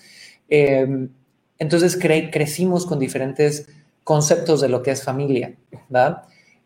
Em, 0.48 1.10
entonces 1.58 1.98
crecimos 1.98 2.86
con 2.86 2.98
diferentes 2.98 3.68
conceptos 4.04 4.62
de 4.62 4.70
lo 4.70 4.82
que 4.82 4.92
es 4.92 5.04
familia, 5.04 5.54
¿verdad? 5.90 6.22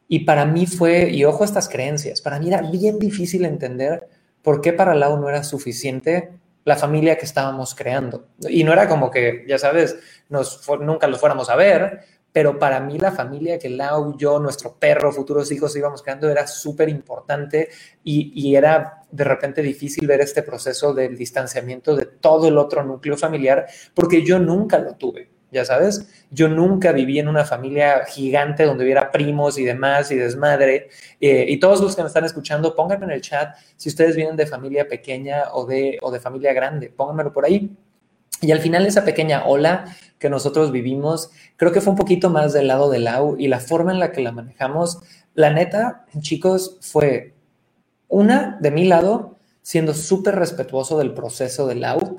Y 0.07 0.21
para 0.21 0.45
mí 0.45 0.67
fue, 0.67 1.11
y 1.11 1.25
ojo 1.25 1.43
a 1.43 1.47
estas 1.47 1.69
creencias, 1.69 2.23
para 2.23 2.39
mí 2.39 2.47
era 2.47 2.63
bien 2.63 3.01
difícil 3.01 3.47
entender 3.47 4.07
por 4.43 4.61
qué 4.61 4.73
para 4.73 4.95
Lau 4.95 5.19
no 5.19 5.29
era 5.29 5.43
suficiente 5.43 6.31
la 6.65 6.77
familia 6.77 7.17
que 7.19 7.25
estábamos 7.25 7.75
creando. 7.75 8.29
Y 8.49 8.63
no 8.63 8.73
era 8.73 8.89
como 8.89 9.11
que, 9.11 9.45
ya 9.49 9.59
sabes, 9.59 9.97
nos, 10.29 10.65
nunca 10.81 11.09
los 11.09 11.19
fuéramos 11.19 11.51
a 11.51 11.57
ver, 11.57 12.05
pero 12.33 12.59
para 12.59 12.81
mí 12.81 12.99
la 12.99 13.13
familia 13.13 13.59
que 13.59 13.69
Lau, 13.69 14.17
yo, 14.17 14.39
nuestro 14.39 14.77
perro, 14.77 15.13
futuros 15.13 15.51
hijos 15.53 15.77
íbamos 15.77 16.03
creando 16.03 16.29
era 16.29 16.47
súper 16.47 16.89
importante 16.89 17.69
y, 18.05 18.33
y, 18.35 18.57
era 18.57 19.03
de 19.11 19.25
repente 19.25 19.63
difícil 19.63 20.07
ver 20.07 20.21
este 20.21 20.43
proceso 20.43 20.95
del 20.95 21.17
distanciamiento 21.17 21.97
de 21.97 22.07
todo 22.07 22.49
el 22.49 22.59
otro 22.59 22.85
núcleo 22.85 23.17
familiar 23.17 23.67
porque 23.95 24.25
yo 24.25 24.39
nunca 24.39 24.79
lo 24.79 24.95
tuve, 24.95 25.31
ya 25.51 25.65
sabes, 25.65 26.09
yo 26.31 26.49
nunca 26.49 26.93
viví 26.93 27.19
en 27.19 27.29
una 27.29 27.45
familia 27.45 28.05
gigante 28.05 28.65
donde 28.65 28.85
hubiera 28.85 29.11
primos 29.11 29.59
y 29.59 29.65
demás 29.65 30.11
y 30.13 30.17
desmadre. 30.17 30.89
Eh, 31.21 31.47
y 31.49 31.59
todos 31.59 31.81
los 31.81 31.97
que 31.97 32.03
me 32.03 32.09
están 32.09 32.25
escuchando, 32.25 32.75
pónganme 32.77 33.07
en 33.07 33.13
el 33.13 33.21
chat 33.21 33.57
si 33.77 33.89
ustedes 33.89 34.15
vienen 34.15 34.37
de 34.37 34.47
familia 34.47 34.87
pequeña 34.87 35.53
o 35.53 35.67
de, 35.67 35.99
o 36.03 36.11
de 36.13 36.21
familia 36.21 36.53
grande, 36.53 36.91
pónganmelo 36.91 37.33
por 37.33 37.45
ahí. 37.45 37.77
Y 38.41 38.53
al 38.53 38.61
final 38.61 38.87
esa 38.87 39.05
pequeña 39.05 39.45
ola 39.45 39.97
que 40.19 40.31
nosotros 40.31 40.71
vivimos, 40.73 41.31
creo 41.57 41.73
que 41.73 41.81
fue 41.81 41.93
un 41.93 41.99
poquito 41.99 42.31
más 42.31 42.53
del 42.53 42.69
lado 42.69 42.91
del 42.91 43.05
Lau 43.05 43.37
y 43.39 43.49
la 43.49 43.61
forma 43.61 43.93
en 43.93 43.99
la 43.99 44.13
que 44.13 44.21
la 44.21 44.33
manejamos, 44.33 45.01
la 45.35 45.51
neta, 45.51 46.05
chicos, 46.21 46.79
fue 46.81 47.35
una 48.09 48.59
de 48.61 48.71
mi 48.71 48.85
lado, 48.85 49.37
siendo 49.63 49.95
súper 49.95 50.37
respetuoso 50.37 50.99
del 50.99 51.15
proceso 51.15 51.67
del 51.67 51.81
Lau. 51.81 52.19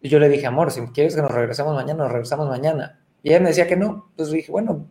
Y 0.00 0.08
yo 0.08 0.18
le 0.18 0.28
dije, 0.28 0.46
amor, 0.46 0.70
si 0.70 0.80
quieres 0.88 1.14
que 1.14 1.22
nos 1.22 1.30
regresemos 1.30 1.74
mañana, 1.74 2.04
nos 2.04 2.12
regresamos 2.12 2.48
mañana. 2.48 3.00
Y 3.22 3.30
me 3.30 3.40
decía 3.40 3.66
que 3.66 3.76
no. 3.76 4.08
Entonces 4.10 4.34
dije, 4.34 4.52
bueno, 4.52 4.86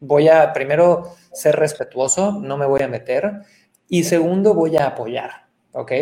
voy 0.00 0.28
a 0.28 0.52
primero 0.52 1.14
ser 1.32 1.56
respetuoso, 1.56 2.32
no 2.32 2.56
me 2.56 2.66
voy 2.66 2.82
a 2.82 2.88
meter. 2.88 3.42
Y 3.88 4.04
segundo, 4.04 4.54
voy 4.54 4.76
a 4.76 4.86
apoyar. 4.86 5.47
¿Ok? 5.78 5.92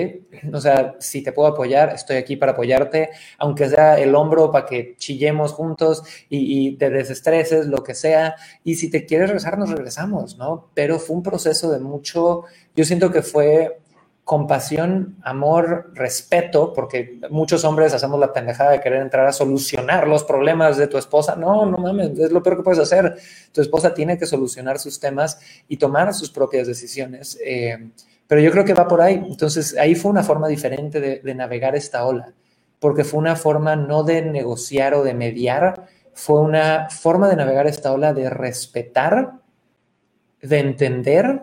O 0.54 0.60
sea, 0.60 0.96
si 0.98 1.22
te 1.22 1.32
puedo 1.32 1.48
apoyar, 1.48 1.90
estoy 1.90 2.16
aquí 2.16 2.36
para 2.36 2.52
apoyarte, 2.52 3.10
aunque 3.38 3.68
sea 3.68 3.98
el 3.98 4.14
hombro 4.14 4.50
para 4.50 4.64
que 4.64 4.96
chillemos 4.96 5.52
juntos 5.52 6.02
y, 6.30 6.76
te 6.76 6.88
desestreses, 6.88 7.66
lo 7.66 7.82
que 7.82 7.94
sea. 7.94 8.36
Y 8.64 8.76
si 8.76 8.90
te 8.90 9.04
quieres 9.04 9.28
regresar, 9.28 9.58
nos 9.58 9.70
regresamos, 9.70 10.38
¿no? 10.38 10.70
Pero 10.74 10.98
fue 10.98 11.16
un 11.16 11.22
proceso 11.22 11.70
de 11.70 11.78
mucho, 11.78 12.44
yo 12.74 12.84
siento 12.84 13.10
que 13.10 13.22
fue 13.22 13.80
compasión, 14.24 15.16
amor, 15.22 15.92
respeto, 15.94 16.72
porque 16.72 17.20
muchos 17.30 17.64
hombres 17.64 17.92
hacemos 17.92 18.18
la 18.18 18.32
pendejada 18.32 18.72
de 18.72 18.80
querer 18.80 19.02
entrar 19.02 19.26
a 19.26 19.32
solucionar 19.32 20.08
los 20.08 20.24
problemas 20.24 20.76
de 20.78 20.88
tu 20.88 20.98
esposa. 20.98 21.36
No, 21.36 21.66
no 21.66 21.78
mames, 21.78 22.18
es 22.18 22.32
lo 22.32 22.42
peor 22.42 22.56
que 22.56 22.62
puedes 22.62 22.80
hacer. 22.80 23.16
Tu 23.52 23.60
esposa 23.60 23.94
tiene 23.94 24.18
que 24.18 24.26
solucionar 24.26 24.78
sus 24.78 24.98
temas 24.98 25.38
y 25.68 25.76
tomar 25.76 26.12
sus 26.14 26.30
propias 26.30 26.66
decisiones. 26.66 27.38
Eh, 27.44 27.90
pero 28.26 28.40
yo 28.40 28.50
creo 28.50 28.64
que 28.64 28.74
va 28.74 28.88
por 28.88 29.00
ahí. 29.00 29.14
Entonces, 29.14 29.76
ahí 29.78 29.94
fue 29.94 30.10
una 30.10 30.22
forma 30.22 30.48
diferente 30.48 31.00
de, 31.00 31.34
navegar 31.34 31.76
esta 31.76 32.04
ola, 32.04 32.32
porque 32.78 33.04
fue 33.04 33.20
una 33.20 33.36
forma 33.36 33.76
no 33.76 34.02
de 34.02 34.22
negociar 34.22 34.94
o 34.94 35.04
de 35.04 35.14
mediar, 35.14 35.88
fue 36.14 36.40
una 36.40 36.88
forma 36.90 37.28
de 37.28 37.36
navegar 37.36 37.66
esta 37.66 37.92
ola 37.92 38.12
de 38.12 38.30
respetar, 38.30 39.34
de 40.40 40.58
entender 40.58 41.40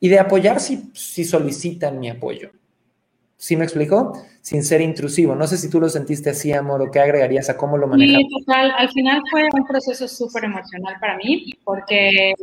y 0.00 0.08
de 0.08 0.18
apoyar 0.18 0.60
si, 0.60 0.90
si 0.94 1.24
solicitan 1.24 1.98
mi 1.98 2.10
apoyo. 2.10 2.50
¿Sí 3.42 3.56
me 3.56 3.64
explico? 3.64 4.12
Sin 4.40 4.62
ser 4.62 4.80
intrusivo. 4.80 5.34
No 5.34 5.48
sé 5.48 5.56
si 5.56 5.68
tú 5.68 5.80
lo 5.80 5.88
sentiste 5.88 6.30
así, 6.30 6.52
amor, 6.52 6.80
o 6.80 6.92
qué 6.92 7.00
agregarías 7.00 7.50
a 7.50 7.56
cómo 7.56 7.76
lo 7.76 7.88
manejaste. 7.88 8.22
Sí, 8.22 8.44
total. 8.46 8.72
Al 8.78 8.88
final 8.90 9.20
fue 9.28 9.48
un 9.52 9.66
proceso 9.66 10.06
súper 10.06 10.44
emocional 10.44 10.94
para 11.00 11.16
mí, 11.16 11.52
porque 11.64 12.34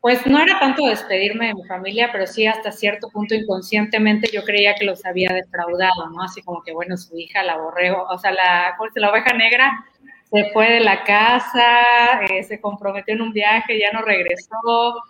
pues 0.00 0.24
no 0.26 0.40
era 0.40 0.60
tanto 0.60 0.86
despedirme 0.86 1.48
de 1.48 1.54
mi 1.54 1.64
familia, 1.64 2.10
pero 2.12 2.26
sí 2.26 2.46
hasta 2.46 2.70
cierto 2.70 3.08
punto 3.10 3.34
inconscientemente 3.34 4.30
yo 4.32 4.44
creía 4.44 4.74
que 4.74 4.84
los 4.84 5.04
había 5.04 5.30
defraudado, 5.32 6.10
¿no? 6.10 6.22
Así 6.22 6.42
como 6.42 6.62
que, 6.62 6.72
bueno, 6.72 6.96
su 6.96 7.18
hija, 7.18 7.42
la 7.42 7.56
borrego, 7.56 8.04
o 8.08 8.18
sea, 8.18 8.30
la, 8.32 8.76
la 8.94 9.10
oveja 9.10 9.32
negra 9.34 9.84
se 10.30 10.50
fue 10.52 10.70
de 10.70 10.80
la 10.80 11.04
casa, 11.04 12.22
eh, 12.28 12.42
se 12.42 12.60
comprometió 12.60 13.14
en 13.14 13.22
un 13.22 13.32
viaje, 13.32 13.78
ya 13.78 13.90
no 13.92 14.02
regresó, 14.02 15.02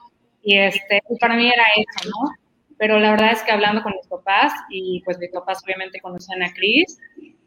y, 0.42 0.56
este, 0.58 1.02
y 1.10 1.18
para 1.18 1.34
mí 1.34 1.48
era 1.48 1.64
eso, 1.76 2.08
¿no? 2.08 2.30
Pero 2.78 2.98
la 3.00 3.10
verdad 3.10 3.32
es 3.32 3.42
que 3.42 3.50
hablando 3.52 3.82
con 3.82 3.92
mis 3.92 4.06
papás, 4.06 4.52
y 4.70 5.02
pues 5.04 5.18
mis 5.18 5.32
papás 5.32 5.62
obviamente 5.64 6.00
conocen 6.00 6.42
a 6.42 6.52
Cris, 6.52 6.98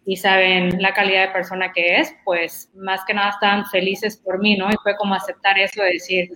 y 0.06 0.18
saben 0.18 0.82
la 0.82 0.94
calidad 0.94 1.28
de 1.28 1.34
persona 1.34 1.72
que 1.72 1.98
es, 1.98 2.14
pues 2.26 2.70
más 2.76 3.06
que 3.06 3.14
nada 3.14 3.30
estaban 3.30 3.66
felices 3.68 4.18
por 4.18 4.40
mí, 4.40 4.58
¿no? 4.58 4.70
Y 4.70 4.76
fue 4.84 4.96
como 4.98 5.16
aceptar 5.16 5.58
eso 5.58 5.82
de 5.84 5.94
decir, 5.94 6.30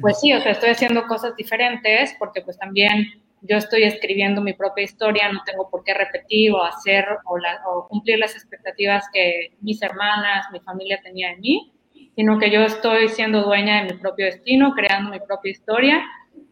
pues 0.00 0.20
sí, 0.20 0.32
o 0.32 0.40
sea, 0.40 0.52
estoy 0.52 0.70
haciendo 0.70 1.06
cosas 1.06 1.36
diferentes 1.36 2.14
porque 2.18 2.42
pues 2.42 2.58
también 2.58 3.06
yo 3.42 3.56
estoy 3.56 3.84
escribiendo 3.84 4.40
mi 4.40 4.52
propia 4.52 4.84
historia, 4.84 5.30
no 5.30 5.42
tengo 5.44 5.68
por 5.70 5.84
qué 5.84 5.94
repetir 5.94 6.52
o 6.52 6.62
hacer 6.62 7.06
o, 7.24 7.86
cumplir 7.88 8.18
las 8.18 8.34
expectativas 8.34 9.06
que 9.12 9.52
mis 9.60 9.80
hermanas, 9.82 10.46
mi 10.52 10.60
familia 10.60 11.00
tenía 11.02 11.30
de 11.30 11.36
mí, 11.36 11.72
sino 12.16 12.38
que 12.38 12.50
yo 12.50 12.62
estoy 12.62 13.08
siendo 13.08 13.42
dueña 13.42 13.82
de 13.84 13.94
mi 13.94 14.00
propio 14.00 14.26
destino, 14.26 14.72
creando 14.74 15.10
mi 15.10 15.20
propia 15.20 15.50
historia. 15.50 16.04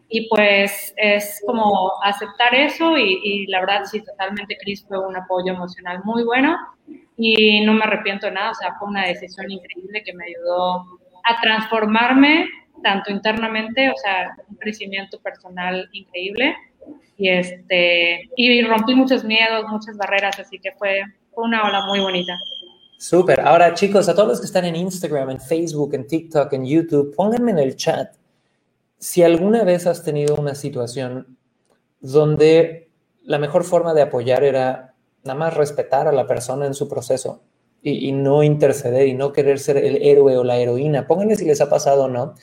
Y 0.08 0.28
pues 0.28 0.94
es 0.96 1.42
como 1.44 1.90
aceptar 2.04 2.54
eso 2.54 2.96
y, 2.96 3.46
la 3.48 3.58
verdad 3.58 3.84
sí, 3.86 4.04
totalmente 4.04 4.56
Cris 4.58 4.86
fue 4.86 5.04
un 5.04 5.16
apoyo 5.16 5.52
emocional 5.52 6.00
muy 6.04 6.22
bueno. 6.22 6.56
Y 7.16 7.62
no 7.62 7.72
me 7.72 7.82
arrepiento 7.82 8.26
de 8.26 8.32
nada, 8.32 8.52
o 8.52 8.54
sea, 8.54 8.74
fue 8.78 8.88
una 8.88 9.06
decisión 9.06 9.50
increíble 9.50 10.04
que 10.04 10.12
me 10.14 10.26
ayudó 10.26 10.84
a 11.24 11.40
transformarme 11.40 12.46
tanto 12.82 13.10
internamente, 13.10 13.88
o 13.88 13.96
sea, 13.96 14.36
un 14.48 14.56
crecimiento 14.56 15.20
personal 15.20 15.88
increíble 15.92 16.54
y 17.16 17.28
este 17.28 18.20
y 18.36 18.62
rompí 18.62 18.94
muchos 18.94 19.24
miedos, 19.24 19.64
muchas 19.68 19.96
barreras, 19.96 20.38
así 20.38 20.58
que 20.58 20.72
fue, 20.72 21.02
una 21.34 21.66
ola 21.66 21.84
muy 21.86 22.00
bonita. 22.00 22.38
Súper. 22.98 23.40
Ahora, 23.40 23.74
chicos, 23.74 24.08
a 24.08 24.14
todos 24.14 24.28
los 24.28 24.40
que 24.40 24.46
están 24.46 24.64
en 24.64 24.74
Instagram, 24.74 25.30
en 25.30 25.40
Facebook, 25.40 25.94
en 25.94 26.06
TikTok, 26.06 26.50
en 26.54 26.64
YouTube, 26.64 27.14
pónganme 27.14 27.50
en 27.50 27.58
el 27.58 27.76
chat 27.76 28.14
si 28.98 29.22
alguna 29.22 29.64
vez 29.64 29.86
has 29.86 30.02
tenido 30.02 30.36
una 30.36 30.54
situación 30.54 31.36
donde 32.00 32.88
la 33.24 33.38
mejor 33.38 33.64
forma 33.64 33.92
de 33.94 34.02
apoyar 34.02 34.44
era 34.44 34.94
nada 35.24 35.38
más 35.38 35.54
respetar 35.54 36.08
a 36.08 36.12
la 36.12 36.26
persona 36.26 36.66
en 36.66 36.74
su 36.74 36.88
proceso 36.88 37.42
y, 37.82 38.10
no 38.12 38.42
interceder 38.42 39.06
y 39.06 39.14
no 39.14 39.32
querer 39.32 39.58
ser 39.60 39.76
el 39.76 40.02
héroe 40.02 40.36
o 40.36 40.42
la 40.42 40.56
heroína. 40.56 41.06
Pónganle 41.06 41.36
si 41.36 41.44
les 41.44 41.60
ha 41.60 41.70
pasado 41.70 42.04
o 42.04 42.08
no. 42.08 42.34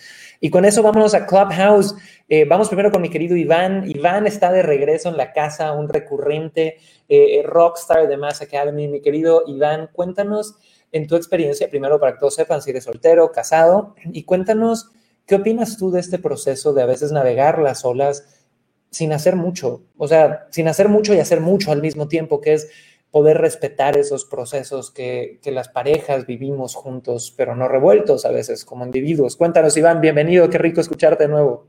Y 0.44 0.50
con 0.50 0.66
eso 0.66 0.84
vámonos 0.84 1.14
a 1.14 1.26
Clubhouse. 1.26 1.96
Eh, 2.28 2.44
vamos 2.44 2.68
primero 2.68 2.92
con 2.92 3.02
mi 3.02 3.10
querido 3.10 3.38
Iván. 3.38 3.90
Iván 3.90 4.28
está 4.28 4.52
de 4.52 4.62
regreso 4.62 5.08
en 5.08 5.16
la 5.16 5.32
casa, 5.32 5.72
un 5.72 5.88
recurrente 5.88 6.80
eh, 7.08 7.42
rockstar 7.46 8.10
de 8.10 8.18
Mass 8.18 8.42
Academy. 8.42 8.90
Mi 8.90 9.00
querido 9.00 9.44
Iván, 9.48 9.90
cuéntanos 9.94 10.56
en 10.92 11.08
tu 11.08 11.16
experiencia, 11.16 11.70
primero 11.70 11.98
para 11.98 12.12
que 12.12 12.20
todos 12.20 12.36
sepan 12.36 12.62
si 12.62 12.72
eres 12.72 12.84
soltero, 12.84 13.32
casado, 13.32 13.96
y 14.12 14.24
cuéntanos 14.26 14.92
qué 15.26 15.36
opinas 15.36 15.78
tú 15.78 15.92
de 15.92 16.02
este 16.02 16.20
proceso 16.20 16.74
de 16.74 16.82
a 16.82 16.88
veces 16.88 17.14
navegar 17.14 17.60
las 17.60 17.86
olas 17.86 18.44
sin 18.90 19.14
hacer 19.14 19.38
mucho, 19.38 19.84
o 19.98 20.10
sea, 20.10 20.48
sin 20.52 20.68
hacer 20.68 20.90
mucho 20.90 21.14
y 21.14 21.20
hacer 21.20 21.40
mucho 21.40 21.72
al 21.72 21.82
mismo 21.82 22.10
tiempo, 22.10 22.42
que 22.42 22.52
es 22.56 22.70
poder 23.14 23.38
respetar 23.38 23.96
esos 23.96 24.26
procesos 24.26 24.90
que, 24.90 25.40
que, 25.44 25.52
las 25.52 25.70
parejas 25.70 26.26
vivimos 26.26 26.74
juntos, 26.74 27.32
pero 27.38 27.56
no 27.56 27.68
revueltos 27.68 28.26
a 28.26 28.32
veces 28.32 28.66
como 28.66 28.86
individuos. 28.86 29.38
Cuéntanos, 29.38 29.78
Iván, 29.78 30.02
bienvenido, 30.02 30.50
qué 30.50 30.58
rico 30.58 30.82
escucharte 30.82 31.26
de 31.26 31.30
nuevo. 31.30 31.68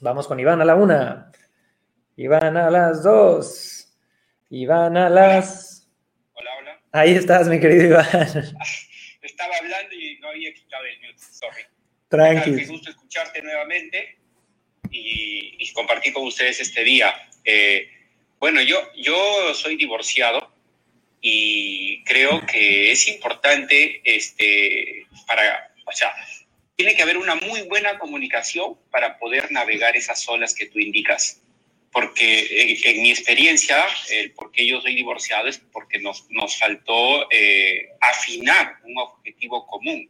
Vamos 0.00 0.26
con 0.26 0.40
Iván 0.40 0.62
a 0.62 0.64
la 0.64 0.76
una, 0.76 1.30
Iván 2.16 2.56
a 2.56 2.70
las 2.70 3.02
dos, 3.02 3.94
Iván 4.48 4.96
a 4.96 5.10
las... 5.10 5.86
Hola, 6.32 6.50
hola. 6.58 6.80
Ahí 6.92 7.10
estás, 7.16 7.46
mi 7.46 7.60
querido 7.60 7.84
Iván. 7.84 8.06
Estaba 9.20 9.56
hablando 9.58 9.94
y 9.94 10.18
no 10.20 10.28
había 10.28 10.54
quitado 10.54 10.84
el 10.86 11.06
mute, 11.06 11.22
sorry. 11.32 11.64
Tranquilo. 12.08 12.56
Qué 12.56 12.64
gusto 12.64 12.88
escucharte 12.88 13.42
nuevamente 13.42 14.20
y, 14.90 15.70
compartir 15.74 16.14
con 16.14 16.26
ustedes 16.26 16.60
este 16.60 16.82
día. 16.82 17.12
Eh, 17.44 17.99
bueno, 18.40 18.62
yo, 18.62 18.76
yo 18.96 19.54
soy 19.54 19.76
divorciado 19.76 20.52
y 21.20 22.02
creo 22.04 22.44
que 22.46 22.90
es 22.90 23.06
importante 23.06 24.00
este, 24.04 25.06
para, 25.26 25.72
o 25.84 25.92
sea, 25.92 26.12
tiene 26.74 26.96
que 26.96 27.02
haber 27.02 27.18
una 27.18 27.34
muy 27.34 27.60
buena 27.62 27.98
comunicación 27.98 28.78
para 28.90 29.18
poder 29.18 29.52
navegar 29.52 29.96
esas 29.96 30.26
olas 30.28 30.54
que 30.54 30.66
tú 30.66 30.78
indicas. 30.78 31.42
Porque 31.92 32.78
en, 32.84 33.02
mi 33.02 33.10
experiencia, 33.10 33.84
el 34.10 34.30
por 34.32 34.52
qué 34.52 34.64
yo 34.66 34.80
soy 34.80 34.94
divorciado 34.94 35.48
es 35.48 35.58
porque 35.58 35.98
nos, 35.98 36.30
nos 36.30 36.56
faltó 36.56 37.30
eh, 37.30 37.90
afinar 38.00 38.76
un 38.84 38.96
objetivo 38.96 39.66
común 39.66 40.08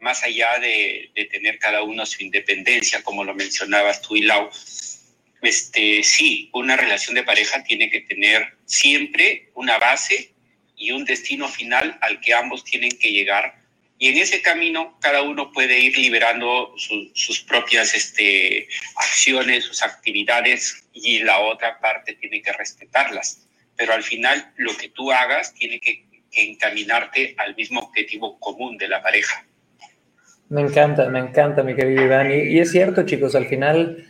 más 0.00 0.24
allá 0.24 0.58
de, 0.58 1.10
tener 1.30 1.58
cada 1.58 1.82
uno 1.82 2.04
su 2.04 2.22
independencia, 2.22 3.02
como 3.02 3.22
lo 3.22 3.34
mencionabas 3.34 4.02
tú 4.02 4.16
y 4.16 4.22
Lau, 4.22 4.50
este, 5.42 6.02
sí, 6.02 6.50
una 6.52 6.76
relación 6.76 7.14
de 7.14 7.22
pareja 7.22 7.62
tiene 7.64 7.90
que 7.90 8.00
tener 8.00 8.54
siempre 8.64 9.50
una 9.54 9.78
base 9.78 10.32
y 10.76 10.92
un 10.92 11.04
destino 11.04 11.48
final 11.48 11.98
al 12.00 12.20
que 12.20 12.34
ambos 12.34 12.64
tienen 12.64 12.90
que 12.98 13.12
llegar. 13.12 13.54
Y 13.98 14.08
en 14.08 14.16
ese 14.16 14.40
camino 14.40 14.98
cada 15.00 15.22
uno 15.22 15.52
puede 15.52 15.78
ir 15.78 15.98
liberando 15.98 16.72
sus 16.76 17.40
propias 17.42 17.94
este, 17.94 18.66
acciones, 18.96 19.64
sus 19.64 19.82
actividades 19.82 20.86
y 20.94 21.18
la 21.18 21.38
otra 21.40 21.78
parte 21.80 22.14
tiene 22.14 22.40
que 22.40 22.52
respetarlas. 22.52 23.46
Pero 23.76 23.92
al 23.92 24.02
final 24.02 24.52
lo 24.56 24.74
que 24.76 24.88
tú 24.88 25.12
hagas 25.12 25.52
tiene 25.54 25.80
que 25.80 26.06
encaminarte 26.32 27.34
al 27.36 27.54
mismo 27.56 27.80
objetivo 27.80 28.38
común 28.38 28.78
de 28.78 28.88
la 28.88 29.02
pareja. 29.02 29.44
Me 30.48 30.62
encanta, 30.62 31.08
me 31.08 31.20
encanta, 31.20 31.62
mi 31.62 31.76
querido 31.76 32.04
Iván. 32.04 32.30
Y, 32.32 32.58
es 32.58 32.72
cierto, 32.72 33.04
chicos, 33.04 33.34
al 33.34 33.46
final 33.46 34.04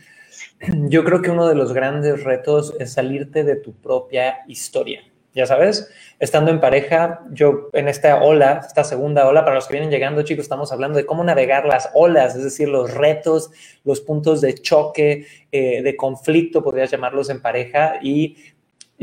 yo 0.89 1.03
creo 1.03 1.21
que 1.21 1.31
uno 1.31 1.47
de 1.47 1.55
los 1.55 1.73
grandes 1.73 2.23
retos 2.23 2.73
es 2.79 2.93
salirte 2.93 3.43
de 3.43 3.55
tu 3.55 3.73
propia 3.73 4.39
historia. 4.47 5.01
Ya 5.33 5.45
sabes, 5.45 5.89
estando 6.19 6.51
en 6.51 6.59
pareja, 6.59 7.21
yo 7.31 7.69
en 7.71 7.87
esta 7.87 8.21
ola, 8.21 8.63
esta 8.67 8.83
segunda 8.83 9.27
ola, 9.29 9.45
para 9.45 9.55
los 9.55 9.65
que 9.65 9.73
vienen 9.73 9.89
llegando, 9.89 10.23
chicos, 10.23 10.43
estamos 10.43 10.73
hablando 10.73 10.97
de 10.97 11.05
cómo 11.05 11.23
navegar 11.23 11.65
las 11.65 11.89
olas, 11.93 12.35
es 12.35 12.43
decir, 12.43 12.67
los 12.67 12.93
retos, 12.93 13.49
los 13.85 14.01
puntos 14.01 14.41
de 14.41 14.55
choque, 14.55 15.25
eh, 15.53 15.81
de 15.83 15.95
conflicto, 15.95 16.61
podrías 16.61 16.91
llamarlos 16.91 17.29
en 17.29 17.41
pareja, 17.41 17.93
y 18.01 18.35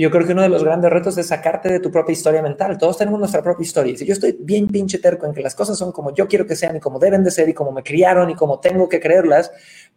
yo 0.02 0.10
creo 0.10 0.26
que 0.26 0.32
uno 0.32 0.42
de 0.42 0.48
los 0.48 0.62
grandes 0.62 0.90
retos 0.90 1.18
es 1.18 1.26
sacarte 1.26 1.68
de 1.68 1.80
tu 1.80 1.90
propia 1.90 2.12
historia 2.12 2.40
mental. 2.42 2.78
Todos 2.78 2.98
tenemos 2.98 3.18
nuestra 3.18 3.42
propia 3.42 3.64
historia. 3.64 3.96
Si 3.96 4.06
yo 4.06 4.12
estoy 4.12 4.36
bien 4.38 4.68
pinche 4.68 4.98
terco 4.98 5.26
en 5.26 5.34
que 5.34 5.42
las 5.42 5.54
cosas 5.54 5.76
son 5.76 5.92
como 5.92 6.14
yo 6.14 6.28
quiero 6.28 6.46
que 6.46 6.56
sean 6.56 6.76
y 6.76 6.80
como 6.80 6.98
deben 6.98 7.24
de 7.24 7.30
ser 7.30 7.48
y 7.48 7.54
como 7.54 7.72
me 7.72 7.82
criaron 7.82 8.30
y 8.30 8.34
como 8.34 8.60
tengo 8.60 8.88
que 8.88 9.00
creerlas, 9.00 9.50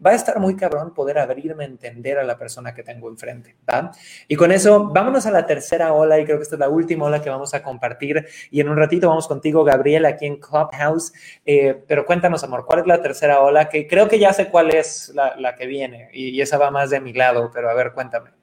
va 0.04 0.12
a 0.12 0.16
estar 0.16 0.40
muy 0.40 0.56
cabrón 0.56 0.94
poder 0.94 1.20
abrirme 1.20 1.66
a 1.66 1.68
entender 1.68 2.18
a 2.18 2.24
la 2.24 2.38
persona 2.38 2.74
que 2.74 2.84
tengo 2.84 3.10
enfrente. 3.10 3.56
¿va? 3.70 3.92
Y 4.28 4.36
con 4.36 4.52
eso, 4.52 4.90
vámonos 4.90 5.26
a 5.26 5.32
la 5.32 5.46
tercera 5.46 5.94
ola 5.94 6.20
y 6.20 6.26
creo 6.26 6.38
que 6.38 6.44
esta 6.44 6.56
es 6.56 6.60
la 6.60 6.70
última 6.70 7.06
ola 7.06 7.22
que 7.22 7.30
vamos 7.30 7.54
a 7.54 7.62
compartir. 7.62 8.26
Y 8.50 8.60
en 8.60 8.70
un 8.70 8.78
ratito 8.78 9.08
vamos 9.08 9.28
contigo, 9.28 9.64
Gabriel, 9.64 10.06
aquí 10.06 10.26
en 10.26 10.38
Clubhouse. 10.38 11.14
Eh, 11.46 11.84
pero 11.88 12.06
cuéntanos, 12.06 12.44
amor, 12.44 12.66
¿cuál 12.66 12.80
es 12.80 12.88
la 12.88 13.02
tercera 13.02 13.42
ola? 13.42 13.70
Que 13.70 13.88
creo 13.88 14.08
que 14.08 14.20
ya 14.20 14.34
sé 14.34 14.50
cuál 14.50 14.72
es 14.74 15.12
la, 15.14 15.36
la 15.38 15.56
que 15.56 15.68
viene 15.68 16.10
y, 16.14 16.30
y 16.30 16.42
esa 16.42 16.58
va 16.58 16.72
más 16.72 16.90
de 16.90 17.00
mi 17.00 17.14
lado, 17.14 17.52
pero 17.54 17.70
a 17.70 17.74
ver, 17.74 17.94
cuéntame. 17.94 18.41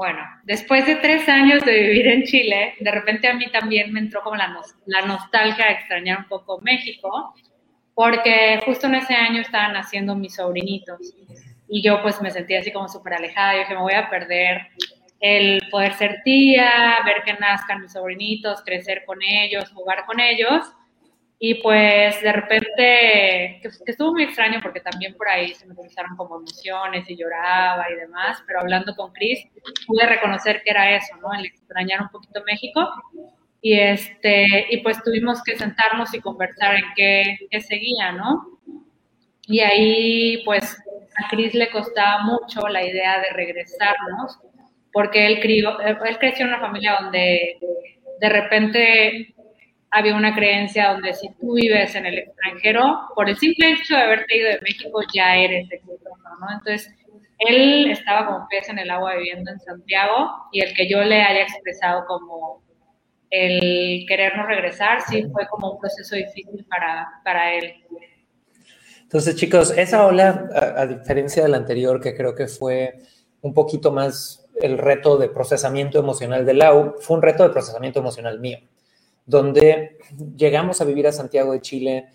Bueno, 0.00 0.22
después 0.44 0.86
de 0.86 0.96
tres 0.96 1.28
años 1.28 1.62
de 1.62 1.74
vivir 1.74 2.06
en 2.06 2.22
Chile, 2.22 2.72
de 2.80 2.90
repente 2.90 3.28
a 3.28 3.34
mí 3.34 3.44
también 3.52 3.92
me 3.92 4.00
entró 4.00 4.22
como 4.22 4.34
la, 4.34 4.48
nostalgia 5.06 5.66
de 5.66 5.72
extrañar 5.72 6.20
un 6.20 6.24
poco 6.24 6.58
México, 6.62 7.34
porque 7.92 8.62
justo 8.64 8.86
en 8.86 8.94
ese 8.94 9.12
año 9.12 9.42
estaban 9.42 9.74
naciendo 9.74 10.14
mis 10.14 10.36
sobrinitos 10.36 11.14
y 11.68 11.82
yo 11.82 12.00
pues 12.00 12.18
me 12.22 12.30
sentía 12.30 12.60
así 12.60 12.72
como 12.72 12.88
súper 12.88 13.12
alejada, 13.12 13.52
yo 13.52 13.58
dije, 13.58 13.74
me 13.74 13.82
voy 13.82 13.92
a 13.92 14.08
perder 14.08 14.68
el 15.20 15.60
poder 15.70 15.92
ser 15.92 16.22
tía, 16.24 17.00
ver 17.04 17.22
que 17.22 17.34
nazcan 17.34 17.82
mis 17.82 17.92
sobrinitos, 17.92 18.62
crecer 18.62 19.02
con 19.04 19.18
ellos, 19.22 19.70
jugar 19.70 20.06
con 20.06 20.18
ellos. 20.18 20.64
Y 21.42 21.54
pues 21.54 22.20
de 22.20 22.32
repente, 22.32 23.60
que, 23.62 23.70
estuvo 23.86 24.12
muy 24.12 24.24
extraño 24.24 24.60
porque 24.62 24.80
también 24.80 25.14
por 25.14 25.26
ahí 25.26 25.54
se 25.54 25.66
me 25.66 25.74
cruzaron 25.74 26.14
como 26.14 26.36
emociones 26.36 27.08
y 27.08 27.16
lloraba 27.16 27.86
y 27.90 27.94
demás, 27.94 28.42
pero 28.46 28.60
hablando 28.60 28.94
con 28.94 29.10
Chris 29.14 29.46
pude 29.86 30.04
reconocer 30.04 30.62
que 30.62 30.70
era 30.70 30.94
eso, 30.94 31.16
¿no? 31.16 31.32
El 31.32 31.46
extrañar 31.46 32.02
un 32.02 32.10
poquito 32.10 32.42
México. 32.44 32.86
Y, 33.62 33.72
este, 33.72 34.66
y 34.68 34.82
pues 34.82 35.02
tuvimos 35.02 35.42
que 35.42 35.56
sentarnos 35.56 36.12
y 36.12 36.20
conversar 36.20 36.74
en 36.74 36.84
qué, 36.94 37.38
qué 37.50 37.60
seguía, 37.62 38.12
¿no? 38.12 38.58
Y 39.46 39.60
ahí 39.60 40.42
pues 40.44 40.76
a 41.16 41.28
Chris 41.30 41.54
le 41.54 41.70
costaba 41.70 42.22
mucho 42.22 42.68
la 42.68 42.84
idea 42.84 43.18
de 43.18 43.30
regresarnos, 43.30 44.38
porque 44.92 45.26
él, 45.26 45.40
crió, 45.40 45.80
él 45.80 46.18
creció 46.18 46.44
en 46.44 46.52
una 46.52 46.60
familia 46.60 46.98
donde 47.00 47.58
de 48.20 48.28
repente 48.28 49.34
había 49.90 50.14
una 50.14 50.34
creencia 50.34 50.92
donde 50.92 51.12
si 51.14 51.28
tú 51.40 51.54
vives 51.54 51.94
en 51.94 52.06
el 52.06 52.18
extranjero, 52.18 53.08
por 53.14 53.28
el 53.28 53.36
simple 53.36 53.72
hecho 53.72 53.94
de 53.96 54.02
haberte 54.02 54.36
ido 54.36 54.48
de 54.48 54.60
México, 54.62 55.00
ya 55.12 55.36
eres 55.36 55.70
exitoso, 55.70 56.28
¿no? 56.40 56.46
Entonces, 56.52 56.94
él 57.38 57.90
estaba 57.90 58.26
como 58.26 58.46
pez 58.48 58.68
en 58.68 58.78
el 58.78 58.90
agua 58.90 59.16
viviendo 59.16 59.50
en 59.50 59.58
Santiago 59.60 60.30
y 60.52 60.60
el 60.60 60.74
que 60.74 60.88
yo 60.88 61.02
le 61.02 61.22
haya 61.22 61.42
expresado 61.42 62.04
como 62.06 62.62
el 63.30 64.04
querernos 64.06 64.46
regresar, 64.46 65.00
sí 65.02 65.24
fue 65.32 65.46
como 65.48 65.72
un 65.72 65.80
proceso 65.80 66.16
difícil 66.16 66.64
para, 66.68 67.08
para 67.24 67.54
él. 67.54 67.74
Entonces, 69.02 69.34
chicos, 69.34 69.76
esa 69.76 70.06
ola, 70.06 70.48
a, 70.54 70.82
a 70.82 70.86
diferencia 70.86 71.42
de 71.42 71.48
la 71.48 71.56
anterior, 71.56 72.00
que 72.00 72.14
creo 72.14 72.34
que 72.34 72.46
fue 72.46 72.94
un 73.40 73.54
poquito 73.54 73.90
más 73.90 74.48
el 74.60 74.78
reto 74.78 75.16
de 75.16 75.28
procesamiento 75.28 75.98
emocional 75.98 76.44
de 76.44 76.54
Lau, 76.54 76.96
fue 77.00 77.16
un 77.16 77.22
reto 77.22 77.42
de 77.42 77.50
procesamiento 77.50 78.00
emocional 78.00 78.38
mío 78.38 78.58
donde 79.30 79.96
llegamos 80.36 80.80
a 80.80 80.84
vivir 80.84 81.06
a 81.06 81.12
Santiago 81.12 81.52
de 81.52 81.60
Chile, 81.60 82.06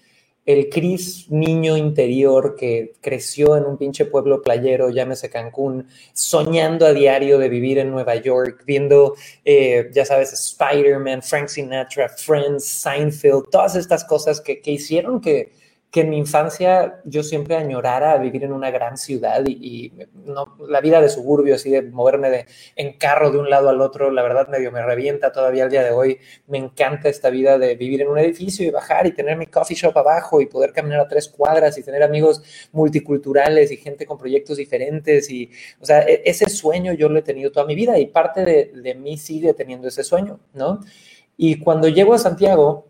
el 0.46 0.70
Cris 0.70 1.32
niño 1.32 1.76
interior 1.76 2.56
que 2.56 2.94
creció 3.02 3.58
en 3.58 3.66
un 3.66 3.78
pinche 3.78 4.06
pueblo 4.06 4.44
playero, 4.44 4.92
llámese 4.92 5.30
Cancún, 5.30 5.88
soñando 6.14 6.86
a 6.86 6.94
diario 6.94 7.40
de 7.40 7.50
vivir 7.50 7.80
en 7.80 7.90
Nueva 7.90 8.16
York, 8.16 8.64
viendo, 8.68 9.16
eh, 9.44 9.90
ya 9.92 10.06
sabes, 10.06 10.34
Spider-Man, 10.34 11.24
Frank 11.24 11.48
Sinatra, 11.48 12.10
Friends, 12.10 12.64
Seinfeld, 12.64 13.50
todas 13.50 13.76
estas 13.76 14.04
cosas 14.04 14.40
que, 14.40 14.62
que 14.62 14.72
hicieron 14.72 15.20
que, 15.20 15.52
que 15.96 16.02
en 16.02 16.10
mi 16.10 16.18
infancia 16.18 17.00
yo 17.06 17.24
siempre 17.24 17.56
añorara 17.56 18.18
vivir 18.18 18.44
en 18.44 18.52
una 18.52 18.70
gran 18.70 18.98
ciudad 18.98 19.42
y, 19.48 19.94
no, 20.26 20.58
la 20.68 20.82
vida 20.82 21.00
de 21.00 21.08
suburbio, 21.08 21.56
así 21.56 21.70
de 21.70 21.84
moverme 21.84 22.30
de, 22.30 22.46
en 22.76 22.98
carro 22.98 23.32
de 23.32 23.38
un 23.38 23.50
lado 23.50 23.70
al 23.70 23.80
otro, 23.80 24.12
la 24.12 24.22
verdad 24.22 24.50
medio 24.50 24.74
me 24.74 24.82
revienta 24.82 25.32
todavía 25.32 25.64
al 25.64 25.70
día 25.70 25.86
de 25.86 25.92
hoy. 25.92 26.20
Me 26.48 26.58
encanta 26.58 27.08
esta 27.08 27.30
vida 27.30 27.58
de 27.58 27.76
vivir 27.76 28.02
en 28.02 28.10
un 28.10 28.18
edificio 28.18 28.68
y 28.68 28.72
bajar 28.72 29.08
y 29.08 29.14
tener 29.14 29.38
mi 29.38 29.46
coffee 29.46 29.78
shop 29.78 29.98
abajo 29.98 30.42
y 30.42 30.48
poder 30.48 30.74
caminar 30.74 31.00
a 31.00 31.08
tres 31.08 31.30
cuadras 31.30 31.78
y 31.78 31.84
tener 31.84 32.04
amigos 32.04 32.44
multiculturales 32.74 33.72
y 33.72 33.78
gente 33.78 34.06
con 34.06 34.18
proyectos 34.18 34.58
diferentes. 34.58 35.30
Y, 35.30 35.50
o 35.80 35.86
sea, 35.86 36.02
e, 36.02 36.24
ese 36.26 36.50
sueño 36.50 36.92
yo 36.92 37.08
lo 37.08 37.20
he 37.20 37.22
tenido 37.22 37.54
toda 37.54 37.66
mi 37.66 37.74
vida 37.74 37.98
y 37.98 38.08
parte 38.08 38.44
de, 38.44 38.72
de 38.76 38.96
mí 38.96 39.18
sigue 39.18 39.54
teniendo 39.54 39.88
ese 39.88 40.04
sueño, 40.04 40.42
¿no? 40.54 40.82
Y 41.38 41.60
cuando 41.60 41.88
llego 41.88 42.14
a 42.14 42.18
Santiago, 42.18 42.86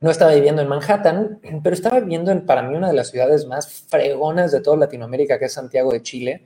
no 0.00 0.10
estaba 0.10 0.32
viviendo 0.32 0.62
en 0.62 0.68
Manhattan, 0.68 1.40
pero 1.62 1.74
estaba 1.74 2.00
viviendo 2.00 2.30
en, 2.30 2.46
para 2.46 2.62
mí, 2.62 2.74
una 2.74 2.88
de 2.88 2.94
las 2.94 3.10
ciudades 3.10 3.46
más 3.46 3.84
fregonas 3.88 4.50
de 4.50 4.62
toda 4.62 4.78
Latinoamérica, 4.78 5.38
que 5.38 5.44
es 5.44 5.52
Santiago 5.52 5.92
de 5.92 6.02
Chile, 6.02 6.44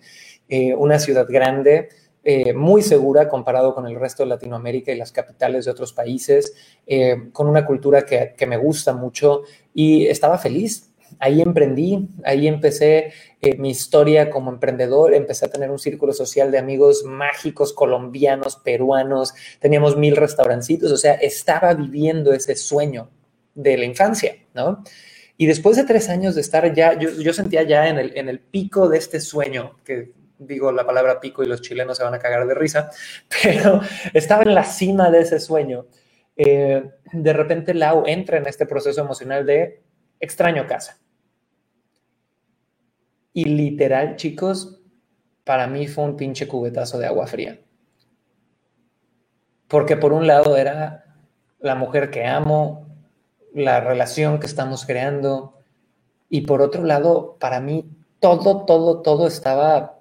eh, 0.48 0.74
una 0.74 0.98
ciudad 0.98 1.26
grande, 1.28 1.88
eh, 2.24 2.52
muy 2.52 2.82
segura 2.82 3.28
comparado 3.28 3.74
con 3.74 3.86
el 3.86 3.94
resto 4.00 4.24
de 4.24 4.30
Latinoamérica 4.30 4.90
y 4.90 4.96
las 4.96 5.12
capitales 5.12 5.66
de 5.66 5.70
otros 5.70 5.92
países, 5.92 6.52
eh, 6.86 7.28
con 7.32 7.46
una 7.46 7.64
cultura 7.64 8.04
que, 8.04 8.34
que, 8.36 8.46
me 8.46 8.56
gusta 8.56 8.92
mucho 8.92 9.42
y 9.72 10.06
estaba 10.06 10.36
feliz. 10.38 10.90
Ahí 11.20 11.40
emprendí, 11.40 12.08
ahí 12.24 12.48
empecé 12.48 13.12
mi 13.58 13.70
historia 13.70 14.30
como 14.30 14.50
emprendedor, 14.50 15.14
empecé 15.14 15.44
a 15.44 15.50
tener 15.50 15.70
un 15.70 15.78
círculo 15.78 16.12
social 16.12 16.50
de 16.50 16.58
amigos 16.58 17.04
mágicos, 17.04 17.72
colombianos, 17.72 18.56
peruanos, 18.56 19.32
teníamos 19.60 19.96
mil 19.96 20.16
restaurancitos, 20.16 20.90
o 20.90 20.96
sea, 20.96 21.14
estaba 21.14 21.72
viviendo 21.74 22.32
ese 22.32 22.56
sueño 22.56 23.10
de 23.54 23.76
la 23.76 23.84
infancia, 23.84 24.36
¿no? 24.54 24.82
Y 25.36 25.46
después 25.46 25.76
de 25.76 25.84
tres 25.84 26.08
años 26.08 26.34
de 26.34 26.40
estar 26.40 26.72
ya, 26.74 26.98
yo, 26.98 27.32
sentía 27.32 27.62
ya 27.64 27.88
en 27.88 27.98
el, 27.98 28.16
en 28.16 28.28
el 28.28 28.38
pico 28.38 28.88
de 28.88 28.98
este 28.98 29.20
sueño, 29.20 29.76
que 29.84 30.12
digo 30.38 30.72
la 30.72 30.86
palabra 30.86 31.20
pico 31.20 31.42
y 31.42 31.46
los 31.46 31.60
chilenos 31.60 31.96
se 31.96 32.04
van 32.04 32.14
a 32.14 32.18
cagar 32.18 32.46
de 32.46 32.54
risa, 32.54 32.90
pero 33.42 33.80
estaba 34.12 34.42
en 34.42 34.54
la 34.54 34.64
cima 34.64 35.10
de 35.10 35.20
ese 35.20 35.40
sueño. 35.40 35.86
Eh, 36.36 36.82
de 37.12 37.32
repente 37.32 37.74
Lau 37.74 38.04
entra 38.06 38.38
en 38.38 38.46
este 38.46 38.66
proceso 38.66 39.00
emocional 39.00 39.46
de 39.46 39.82
extraño 40.20 40.66
casa. 40.66 40.98
Y 43.32 43.44
literal, 43.46 44.16
chicos, 44.16 44.80
para 45.42 45.66
mí 45.66 45.88
fue 45.88 46.04
un 46.04 46.16
pinche 46.16 46.46
cubetazo 46.46 46.98
de 46.98 47.06
agua 47.06 47.26
fría. 47.26 47.60
Porque 49.68 49.96
por 49.96 50.12
un 50.12 50.26
lado 50.26 50.56
era 50.56 51.16
la 51.58 51.74
mujer 51.74 52.10
que 52.10 52.24
amo, 52.24 52.93
la 53.54 53.80
relación 53.80 54.38
que 54.38 54.46
estamos 54.46 54.84
creando, 54.84 55.54
y 56.28 56.42
por 56.42 56.60
otro 56.60 56.84
lado, 56.84 57.36
para 57.40 57.60
mí 57.60 57.86
todo, 58.20 58.64
todo, 58.66 59.00
todo 59.02 59.26
estaba 59.26 59.94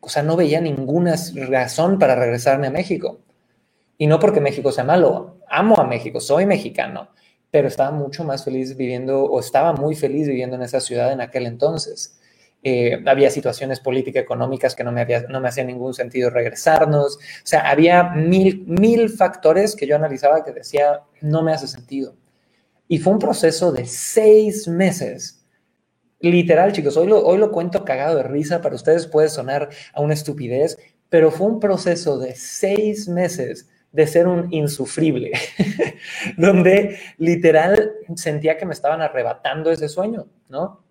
o 0.00 0.08
sea, 0.08 0.22
no 0.22 0.36
veía 0.36 0.60
ninguna 0.60 1.16
razón 1.48 1.98
para 1.98 2.14
regresarme 2.14 2.68
a 2.68 2.70
México. 2.70 3.20
Y 3.98 4.06
no 4.06 4.18
porque 4.18 4.40
México 4.40 4.70
sea 4.72 4.84
malo, 4.84 5.38
amo 5.48 5.80
a 5.80 5.84
México, 5.84 6.20
soy 6.20 6.46
mexicano, 6.46 7.08
pero 7.50 7.68
estaba 7.68 7.90
mucho 7.90 8.24
más 8.24 8.44
feliz 8.44 8.76
viviendo, 8.76 9.24
o 9.24 9.40
estaba 9.40 9.72
muy 9.72 9.94
feliz 9.94 10.28
viviendo 10.28 10.56
en 10.56 10.62
esa 10.62 10.80
ciudad 10.80 11.12
en 11.12 11.20
aquel 11.20 11.46
entonces. 11.46 12.18
Eh, 12.62 13.02
había 13.06 13.30
situaciones 13.30 13.80
políticas, 13.80 14.22
económicas 14.22 14.74
que 14.74 14.84
no 14.84 14.92
me, 14.92 15.00
había, 15.00 15.22
no 15.22 15.40
me 15.40 15.48
hacía 15.48 15.64
ningún 15.64 15.94
sentido 15.94 16.30
regresarnos. 16.30 17.16
O 17.16 17.46
sea, 17.46 17.70
había 17.70 18.04
mil, 18.04 18.64
mil 18.66 19.08
factores 19.08 19.74
que 19.76 19.86
yo 19.86 19.96
analizaba 19.96 20.44
que 20.44 20.52
decía, 20.52 21.00
no 21.22 21.42
me 21.42 21.52
hace 21.52 21.68
sentido. 21.68 22.14
Y 22.88 22.98
fue 22.98 23.12
un 23.14 23.18
proceso 23.18 23.72
de 23.72 23.84
seis 23.86 24.68
meses 24.68 25.36
Literal, 26.20 26.72
chicos, 26.72 26.96
hoy 26.96 27.08
lo, 27.08 27.24
hoy 27.24 27.38
lo 27.38 27.52
cuento 27.52 27.84
cagado 27.84 28.16
de 28.16 28.22
risa, 28.22 28.62
para 28.62 28.74
ustedes 28.74 29.06
puede 29.06 29.28
sonar 29.28 29.68
a 29.92 30.00
una 30.00 30.14
estupidez, 30.14 30.78
pero 31.10 31.30
fue 31.30 31.46
un 31.46 31.60
proceso 31.60 32.18
de 32.18 32.34
seis 32.34 33.06
meses 33.06 33.68
de 33.92 34.06
ser 34.06 34.26
un 34.26 34.52
insufrible, 34.52 35.32
donde 36.38 36.98
literal 37.18 37.92
sentía 38.14 38.56
que 38.56 38.66
me 38.66 38.72
estaban 38.72 39.02
arrebatando 39.02 39.70
ese 39.70 39.88
sueño, 39.88 40.26
¿no? 40.48 40.84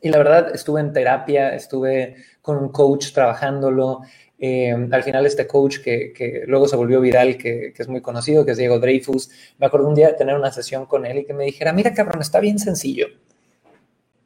Y 0.00 0.08
la 0.10 0.18
verdad, 0.18 0.54
estuve 0.54 0.80
en 0.80 0.92
terapia, 0.92 1.54
estuve 1.54 2.16
con 2.40 2.56
un 2.56 2.70
coach 2.70 3.12
trabajándolo. 3.12 4.00
Eh, 4.44 4.72
al 4.90 5.04
final, 5.04 5.24
este 5.24 5.46
coach 5.46 5.78
que, 5.78 6.42
luego 6.48 6.66
se 6.66 6.74
volvió 6.74 7.00
viral, 7.00 7.38
que, 7.38 7.72
que, 7.72 7.80
es 7.80 7.88
muy 7.88 8.00
conocido, 8.00 8.44
que 8.44 8.50
es 8.50 8.58
Diego 8.58 8.80
Dreyfus, 8.80 9.30
me 9.58 9.66
acuerdo 9.66 9.86
un 9.86 9.94
día 9.94 10.08
de 10.08 10.14
tener 10.14 10.34
una 10.34 10.50
sesión 10.50 10.84
con 10.86 11.06
él 11.06 11.18
y 11.18 11.24
que 11.24 11.32
me 11.32 11.44
dijera, 11.44 11.72
mira 11.72 11.94
cabrón, 11.94 12.20
está 12.20 12.40
bien 12.40 12.58
sencillo. 12.58 13.06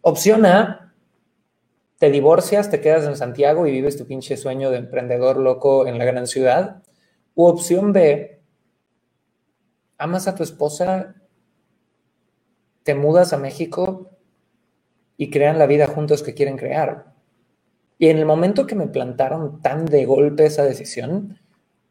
Opción 0.00 0.46
A, 0.46 0.94
te 1.98 2.11
divorcias, 2.11 2.70
te 2.70 2.81
quedas 2.81 3.05
en 3.05 3.14
Santiago 3.14 3.66
y 3.66 3.72
vives 3.72 3.98
tu 3.98 4.07
pinche 4.07 4.38
sueño 4.38 4.70
de 4.70 4.79
emprendedor 4.79 5.37
loco 5.37 5.87
en 5.87 5.98
la 5.98 6.07
gran 6.07 6.26
ciudad. 6.26 6.83
U 7.35 7.44
opción 7.44 7.92
B, 7.92 8.40
amas 9.98 10.29
a 10.29 10.35
tu 10.35 10.42
esposa, 10.42 11.16
te 12.85 12.94
mudas 12.94 13.35
a 13.35 13.37
México 13.37 14.16
y 15.18 15.29
crean 15.29 15.59
la 15.59 15.66
vida 15.66 15.87
juntos 15.88 16.22
que 16.22 16.33
quieren 16.33 16.57
crear. 16.57 17.15
Y 17.98 18.09
en 18.09 18.18
el 18.18 18.26
momento 18.26 18.66
que 18.66 18.74
me 18.74 18.88
plantaron 18.88 19.62
tan 19.62 19.87
de 19.87 20.04
golpe 20.04 20.46
esa 20.46 20.64
decisión, 20.64 21.38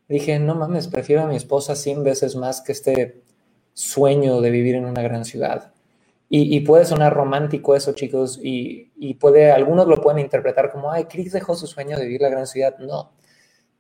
dije, 0.08 0.40
no 0.40 0.56
mames, 0.56 0.88
prefiero 0.88 1.24
a 1.24 1.28
mi 1.28 1.36
esposa 1.36 1.76
100 1.76 2.04
veces 2.04 2.36
más 2.36 2.62
que 2.62 2.72
este 2.72 3.24
sueño 3.74 4.42
de 4.42 4.52
vivir 4.52 4.76
en 4.76 4.86
una 4.86 5.02
gran 5.02 5.26
ciudad. 5.26 5.72
Y, 6.28 6.60
puede 6.62 6.86
sonar 6.86 7.14
romántico 7.14 7.76
eso, 7.76 7.94
chicos, 7.94 8.40
y, 8.42 9.14
puede, 9.20 9.52
algunos 9.52 9.88
lo 9.88 10.02
pueden 10.02 10.20
interpretar 10.20 10.72
como, 10.72 10.92
ay, 10.92 11.06
Chris 11.06 11.32
dejó 11.32 11.56
su 11.56 11.68
sueño 11.68 11.98
de 11.98 12.06
vivir 12.06 12.22
la 12.22 12.30
gran 12.30 12.48
ciudad. 12.48 12.78
No, 12.80 13.12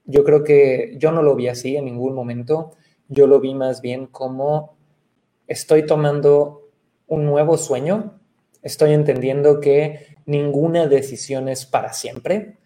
yo 0.06 0.24
creo 0.24 0.44
que 0.44 0.96
yo 0.98 1.12
no 1.12 1.22
lo 1.22 1.36
vi 1.36 1.48
así 1.48 1.76
en 1.76 1.86
ningún 1.86 2.14
momento. 2.14 2.72
Yo 3.10 3.28
lo 3.28 3.40
vi 3.40 3.56
más 3.56 3.82
bien 3.82 4.08
como 4.08 4.78
estoy 5.48 5.86
tomando 5.86 6.70
un 7.08 7.26
nuevo 7.26 7.58
sueño, 7.58 8.20
estoy 8.62 8.94
entendiendo 8.94 9.60
que 9.60 10.15
ninguna 10.26 10.88
decisión 10.88 11.50
es 11.50 11.66
para 11.66 11.94
siempre 11.94 12.58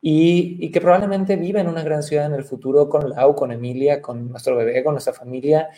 y, 0.00 0.70
que 0.70 0.80
probablemente 0.80 1.36
viva 1.36 1.60
en 1.60 1.68
una 1.68 1.82
gran 1.82 2.02
ciudad 2.02 2.26
en 2.26 2.34
el 2.34 2.44
futuro 2.44 2.88
con 2.88 3.10
Lau, 3.10 3.34
con 3.34 3.52
Emilia, 3.52 4.00
con 4.00 4.30
nuestro 4.30 4.56
bebé, 4.56 4.82
con 4.82 4.94
nuestra 4.94 5.12
familia 5.12 5.68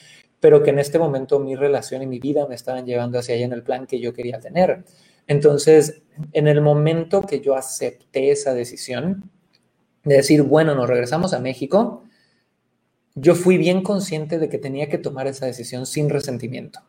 pero 0.42 0.60
que 0.60 0.70
en 0.70 0.80
este 0.80 0.98
momento 0.98 1.38
mi 1.38 1.54
relación 1.54 2.02
y 2.02 2.06
mi 2.08 2.18
vida 2.18 2.48
me 2.48 2.56
estaban 2.56 2.84
llevando 2.84 3.16
hacia 3.16 3.36
allá 3.36 3.44
en 3.44 3.52
el 3.52 3.62
plan 3.62 3.86
que 3.86 4.00
yo 4.00 4.12
quería 4.12 4.40
tener. 4.40 4.82
Entonces, 5.28 6.02
en 6.32 6.48
el 6.48 6.60
momento 6.60 7.22
que 7.22 7.38
yo 7.38 7.54
acepté 7.54 8.32
esa 8.32 8.52
decisión 8.52 9.30
de 10.02 10.16
decir, 10.16 10.42
bueno, 10.42 10.74
nos 10.74 10.88
regresamos 10.88 11.32
a 11.32 11.38
México, 11.38 12.02
yo 13.14 13.36
fui 13.36 13.56
bien 13.56 13.84
consciente 13.84 14.40
de 14.40 14.48
que 14.48 14.58
tenía 14.58 14.88
que 14.88 14.98
tomar 14.98 15.28
esa 15.28 15.46
decisión 15.46 15.86
sin 15.86 16.10
resentimiento. 16.10 16.80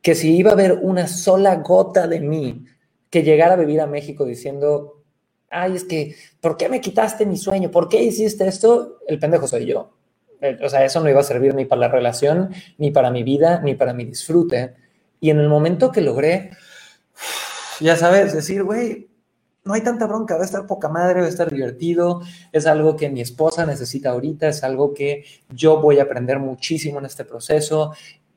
Que 0.00 0.14
si 0.14 0.36
iba 0.36 0.50
a 0.50 0.54
haber 0.54 0.74
una 0.80 1.08
sola 1.08 1.56
gota 1.56 2.06
de 2.06 2.20
mí 2.20 2.66
que 3.10 3.22
llegara 3.22 3.54
a 3.54 3.56
vivir 3.56 3.80
a 3.80 3.86
México 3.86 4.24
diciendo, 4.24 5.02
ay, 5.50 5.76
es 5.76 5.84
que, 5.84 6.14
¿por 6.40 6.56
qué 6.56 6.68
me 6.68 6.80
quitaste 6.80 7.26
mi 7.26 7.36
sueño? 7.36 7.70
¿Por 7.70 7.88
qué 7.88 8.02
hiciste 8.02 8.46
esto? 8.46 8.98
El 9.06 9.18
pendejo 9.18 9.46
soy 9.48 9.66
yo. 9.66 9.92
Eh, 10.40 10.58
o 10.62 10.68
sea, 10.68 10.84
eso 10.84 11.00
no 11.00 11.10
iba 11.10 11.20
a 11.20 11.24
servir 11.24 11.54
ni 11.54 11.64
para 11.66 11.80
la 11.80 11.88
relación, 11.88 12.50
ni 12.78 12.90
para 12.90 13.10
mi 13.10 13.22
vida, 13.24 13.60
ni 13.62 13.74
para 13.74 13.92
mi 13.92 14.04
disfrute. 14.04 14.74
Y 15.20 15.30
en 15.30 15.38
el 15.38 15.48
momento 15.48 15.92
que 15.92 16.00
logré, 16.00 16.50
ya 17.80 17.96
sabes, 17.96 18.32
decir, 18.32 18.62
güey, 18.62 19.10
no 19.64 19.74
hay 19.74 19.82
tanta 19.82 20.06
bronca, 20.06 20.36
va 20.36 20.42
a 20.42 20.46
estar 20.46 20.66
poca 20.66 20.88
madre, 20.88 21.20
va 21.20 21.26
a 21.26 21.28
estar 21.28 21.50
divertido, 21.50 22.22
es 22.52 22.66
algo 22.66 22.96
que 22.96 23.10
mi 23.10 23.20
esposa 23.20 23.66
necesita 23.66 24.10
ahorita, 24.10 24.48
es 24.48 24.64
algo 24.64 24.94
que 24.94 25.24
yo 25.50 25.80
voy 25.80 25.98
a 25.98 26.04
aprender 26.04 26.38
muchísimo 26.38 26.98
en 26.98 27.06
este 27.06 27.24
proceso. 27.24 27.92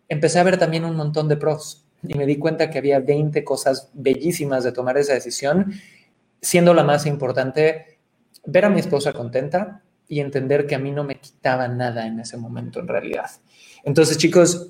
Empecé 0.10 0.40
a 0.40 0.44
ver 0.44 0.58
también 0.58 0.84
un 0.84 0.96
montón 0.96 1.30
de 1.30 1.38
pros 1.38 1.83
y 2.08 2.16
me 2.16 2.26
di 2.26 2.38
cuenta 2.38 2.70
que 2.70 2.78
había 2.78 3.00
20 3.00 3.44
cosas 3.44 3.90
bellísimas 3.94 4.64
de 4.64 4.72
tomar 4.72 4.98
esa 4.98 5.14
decisión, 5.14 5.74
siendo 6.42 6.74
la 6.74 6.84
más 6.84 7.06
importante, 7.06 8.00
ver 8.46 8.66
a 8.66 8.70
mi 8.70 8.80
esposa 8.80 9.14
contenta, 9.14 9.84
y 10.08 10.20
entender 10.20 10.68
que 10.68 10.76
a 10.76 10.80
mí 10.80 10.92
no 10.92 11.04
me 11.04 11.16
quitaba 11.16 11.68
nada 11.68 12.06
en 12.06 12.20
ese 12.20 12.38
momento 12.38 12.80
en 12.80 12.88
realidad. 12.88 13.30
Entonces, 13.84 14.18
chicos, 14.18 14.70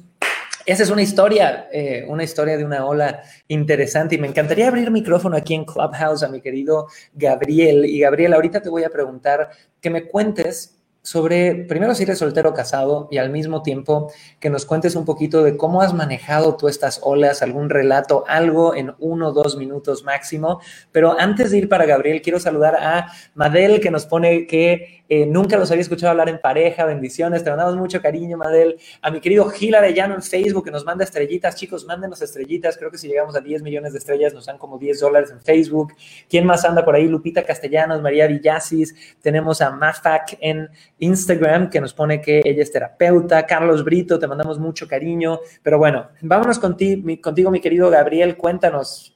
esa 0.66 0.84
es 0.84 0.90
una 0.90 1.02
historia, 1.02 1.68
eh, 1.72 2.06
una 2.08 2.24
historia 2.24 2.58
de 2.58 2.64
una 2.64 2.86
ola 2.86 3.22
interesante 3.50 4.16
y 4.16 4.18
me 4.18 4.28
encantaría 4.28 4.68
abrir 4.68 4.90
micrófono 4.92 5.36
aquí 5.36 5.54
en 5.54 5.66
Clubhouse 5.66 6.24
a 6.24 6.30
mi 6.30 6.40
querido 6.40 6.88
Gabriel. 7.14 7.86
Y 7.86 8.00
Gabriel, 8.00 8.34
ahorita 8.34 8.62
te 8.62 8.70
voy 8.70 8.84
a 8.84 8.90
preguntar 8.90 9.50
que 9.82 9.90
me 9.90 10.08
cuentes 10.08 10.80
sobre, 11.04 11.66
primero 11.66 11.94
si 11.94 12.04
eres 12.04 12.20
soltero 12.20 12.52
o 12.52 12.54
casado 12.54 13.10
y 13.12 13.18
al 13.18 13.30
mismo 13.30 13.62
tiempo 13.62 14.12
que 14.40 14.50
nos 14.50 14.66
cuentes 14.66 14.96
un 14.96 15.04
poquito 15.04 15.44
de 15.44 15.58
cómo 15.58 15.82
has 15.82 15.94
manejado 15.94 16.56
tú 16.56 16.70
estas 16.70 17.02
olas, 17.04 17.42
algún 17.42 17.70
relato, 17.70 18.24
algo 18.26 18.74
en 18.74 18.94
uno 19.00 19.28
o 19.28 19.32
dos 19.34 19.58
minutos 19.58 20.06
máximo. 20.06 20.62
Pero 20.94 21.20
antes 21.20 21.52
de 21.52 21.58
ir 21.58 21.70
para 21.70 21.86
Gabriel, 21.86 22.22
quiero 22.22 22.40
saludar 22.40 22.78
a 22.78 23.12
Madel 23.36 23.82
que 23.82 23.92
nos 23.92 24.06
pone 24.06 24.48
que 24.48 25.04
eh, 25.10 25.26
nunca 25.26 25.58
los 25.58 25.70
había 25.70 25.82
escuchado 25.82 26.12
hablar 26.12 26.30
en 26.30 26.40
pareja, 26.40 26.86
bendiciones, 26.86 27.44
te 27.44 27.50
mandamos 27.50 27.76
mucho 27.76 28.02
cariño, 28.02 28.38
Madel. 28.38 28.80
A 29.02 29.12
mi 29.12 29.20
querido 29.20 29.48
Gil 29.50 29.76
Arellano 29.76 30.16
en 30.16 30.24
Facebook 30.24 30.64
que 30.64 30.72
nos 30.72 30.86
manda 30.86 31.04
estrellitas, 31.04 31.56
chicos, 31.56 31.86
mándenos 31.86 32.22
estrellitas, 32.22 32.78
creo 32.78 32.90
que 32.90 32.98
si 32.98 33.10
llegamos 33.10 33.36
a 33.36 33.42
10 33.42 33.62
millones 33.62 33.92
de 33.92 34.00
estrellas 34.00 34.34
nos 34.34 34.46
dan 34.46 34.58
como 34.58 34.80
10 34.80 35.02
dólares 35.02 35.30
en 35.32 35.42
Facebook. 35.42 35.94
¿Quién 36.30 36.46
más 36.46 36.64
anda 36.64 36.86
por 36.86 36.96
ahí? 36.96 37.08
Lupita 37.08 37.44
Castellanos, 37.44 38.02
María 38.02 38.26
Villasis, 38.28 38.96
tenemos 39.22 39.62
a 39.62 39.72
Mafac 39.72 40.38
en 40.40 40.70
Instagram 41.00 41.70
que 41.70 41.82
nos 41.82 41.94
pone 41.94 42.22
que 42.22 42.42
ella 42.44 42.64
es 42.64 42.72
terapeuta. 42.72 43.46
Carlos 43.46 43.84
Brito, 43.84 44.20
te 44.20 44.28
mandamos 44.28 44.60
mucho 44.60 44.88
cariño. 44.88 45.40
Pero 45.62 45.78
bueno, 45.78 46.10
vámonos 46.22 46.60
contigo, 46.60 47.02
mi, 47.04 47.20
contigo, 47.20 47.52
mi 47.52 47.62
querido 47.62 47.90
Gabriel. 47.90 48.38
Cuéntanos, 48.38 49.16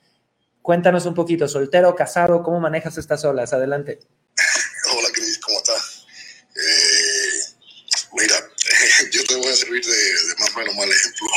cuéntanos 0.62 1.06
un 1.06 1.14
poquito, 1.14 1.48
soltero, 1.48 1.96
casado, 1.96 2.44
¿cómo 2.44 2.60
manejas 2.60 2.98
estas 2.98 3.24
olas? 3.26 3.54
Adelante. 3.54 4.00
Hola, 4.98 5.10
Cris, 5.14 5.40
¿cómo 5.40 5.58
estás? 5.58 6.06
Eh, 6.56 7.56
mira, 8.14 8.36
yo 9.12 9.24
te 9.24 9.36
voy 9.36 9.48
a 9.48 9.56
servir 9.56 9.86
de, 9.86 9.92
de, 9.92 10.36
más 10.40 10.56
o 10.56 10.60
menos 10.60 10.76
mal 10.76 10.90
ejemplo. 10.90 11.28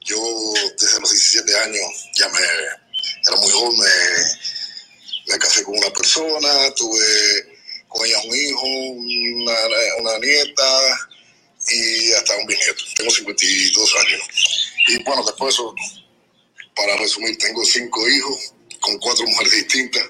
Yo 0.00 0.16
desde 0.78 1.00
los 1.00 1.10
17 1.10 1.58
años 1.58 2.10
ya 2.14 2.28
me 2.28 2.38
era 2.38 3.36
muy 3.36 3.50
joven, 3.50 3.78
me, 3.78 5.32
me 5.32 5.38
casé 5.38 5.62
con 5.62 5.76
una 5.76 5.90
persona, 5.90 6.48
tuve 6.74 7.57
con 7.98 8.06
ella 8.06 8.18
un 8.24 8.36
hijo, 8.36 8.66
una, 10.00 10.18
nieta 10.18 11.10
y 11.68 12.12
hasta 12.12 12.36
un 12.36 12.46
bisnieto. 12.46 12.84
Tengo 12.96 13.10
52 13.10 13.96
años. 13.96 14.20
Y 14.88 15.02
bueno, 15.02 15.22
después 15.24 15.56
para 16.74 16.96
resumir, 16.96 17.36
tengo 17.38 17.64
cinco 17.64 18.08
hijos 18.08 18.54
con 18.80 18.96
cuatro 18.98 19.26
mujeres 19.26 19.52
distintas 19.52 20.04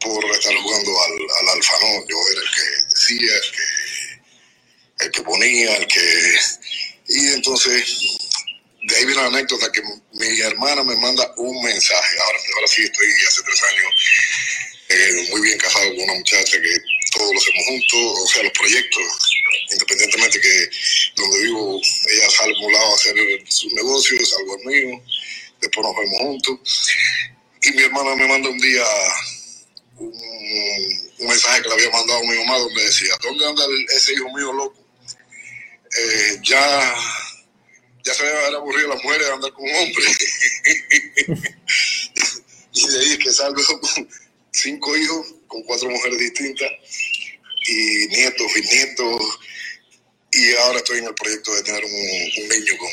por 0.00 0.24
estar 0.30 0.54
jugando 0.54 0.92
al, 1.02 1.12
al. 1.48 1.60
Yo 2.08 2.16
era 2.32 2.40
el 2.40 2.50
que 2.54 2.94
decía, 2.94 3.34
el 3.34 3.50
que, 3.50 5.04
el 5.04 5.10
que 5.10 5.22
ponía, 5.22 5.76
el 5.76 5.86
que... 5.86 6.38
Y 7.08 7.28
entonces, 7.28 8.18
de 8.82 8.96
ahí 8.96 9.04
viene 9.06 9.22
la 9.22 9.28
anécdota 9.28 9.72
que 9.72 9.82
mi 10.12 10.40
hermana 10.40 10.84
me 10.84 10.94
manda 10.96 11.34
un 11.36 11.62
mensaje. 11.62 12.18
Ahora, 12.20 12.38
ahora 12.54 12.68
sí 12.68 12.82
estoy 12.82 13.08
hace 13.26 13.42
tres 13.42 13.62
años 13.64 13.94
eh, 14.88 15.28
muy 15.30 15.42
bien 15.42 15.58
casado 15.58 15.86
con 15.90 16.00
una 16.00 16.14
muchacha 16.14 16.60
que 16.60 16.76
todos 17.10 17.32
lo 17.32 17.38
hacemos 17.38 17.64
juntos, 17.66 18.20
o 18.22 18.26
sea, 18.26 18.42
los 18.42 18.52
proyectos, 18.52 19.02
independientemente 19.72 20.40
que 20.40 20.68
donde 21.16 21.42
vivo, 21.42 21.80
ella 22.12 22.30
sale 22.30 22.54
a 22.54 22.66
un 22.66 22.72
lado 22.72 22.92
a 22.92 22.94
hacer 22.94 23.14
sus 23.48 23.72
negocios, 23.72 24.30
salgo 24.30 24.54
al 24.54 24.64
mío, 24.64 25.02
después 25.60 25.86
nos 25.86 25.96
vemos 25.96 26.18
juntos. 26.18 26.58
Y 27.62 27.70
mi 27.72 27.82
hermana 27.82 28.14
me 28.16 28.28
manda 28.28 28.48
un 28.48 28.58
día 28.58 28.84
un, 29.98 31.26
mensaje 31.26 31.62
que 31.62 31.68
le 31.68 31.74
había 31.74 31.90
mandado 31.90 32.20
a 32.20 32.22
mi 32.22 32.38
mamá 32.38 32.58
donde 32.58 32.84
decía, 32.84 33.14
¿dónde 33.22 33.46
anda 33.46 33.64
ese 33.96 34.12
hijo 34.12 34.32
mío 34.32 34.52
loco? 34.52 34.78
Eh, 35.98 36.38
ya, 36.42 36.94
ya 38.04 38.14
se 38.14 38.24
debe 38.24 38.38
haber 38.38 38.54
aburrido 38.56 38.88
las 38.88 39.02
mujeres 39.02 39.26
de 39.26 39.32
andar 39.32 39.52
con 39.52 39.64
un 39.64 39.74
hombre. 39.74 40.04
y 42.72 42.86
de 42.88 43.00
ahí 43.00 43.12
es 43.12 43.18
que 43.18 43.32
salgo 43.32 43.62
con 43.80 44.08
cinco 44.52 44.96
hijos, 44.96 45.34
con 45.46 45.62
cuatro 45.62 45.90
mujeres 45.90 46.18
distintas, 46.18 46.70
y 47.66 48.06
nietos, 48.08 48.46
bisnietos, 48.54 49.38
y 50.32 50.54
ahora 50.54 50.78
estoy 50.78 50.98
en 50.98 51.06
el 51.06 51.14
proyecto 51.14 51.54
de 51.54 51.62
tener 51.62 51.84
un, 51.84 51.90
niño 51.90 52.72
con, 52.78 52.88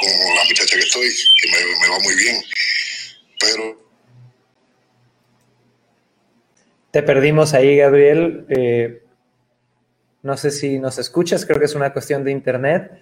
con, 0.00 0.36
la 0.36 0.44
muchacha 0.44 0.76
que 0.76 0.82
estoy, 0.82 1.08
que 1.40 1.48
me, 1.50 1.88
va 1.88 1.98
muy 2.00 2.14
bien. 2.16 2.42
Pero 3.40 3.84
Te 6.94 7.02
perdimos 7.02 7.54
ahí, 7.54 7.76
Gabriel. 7.76 8.46
Eh, 8.50 9.02
no 10.22 10.36
sé 10.36 10.52
si 10.52 10.78
nos 10.78 10.96
escuchas, 10.98 11.44
creo 11.44 11.58
que 11.58 11.64
es 11.64 11.74
una 11.74 11.92
cuestión 11.92 12.22
de 12.22 12.30
internet. 12.30 12.92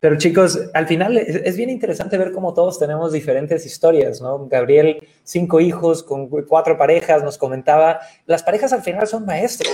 Pero 0.00 0.16
chicos, 0.16 0.58
al 0.72 0.88
final 0.88 1.18
es, 1.18 1.56
bien 1.56 1.68
interesante 1.68 2.16
ver 2.16 2.32
cómo 2.32 2.54
todos 2.54 2.78
tenemos 2.78 3.12
diferentes 3.12 3.66
historias, 3.66 4.22
¿no? 4.22 4.48
Gabriel, 4.48 5.06
cinco 5.24 5.60
hijos 5.60 6.02
con 6.02 6.28
cuatro 6.28 6.78
parejas, 6.78 7.22
nos 7.22 7.36
comentaba, 7.36 8.00
las 8.24 8.42
parejas 8.42 8.72
al 8.72 8.82
final 8.82 9.06
son 9.06 9.26
maestros. 9.26 9.70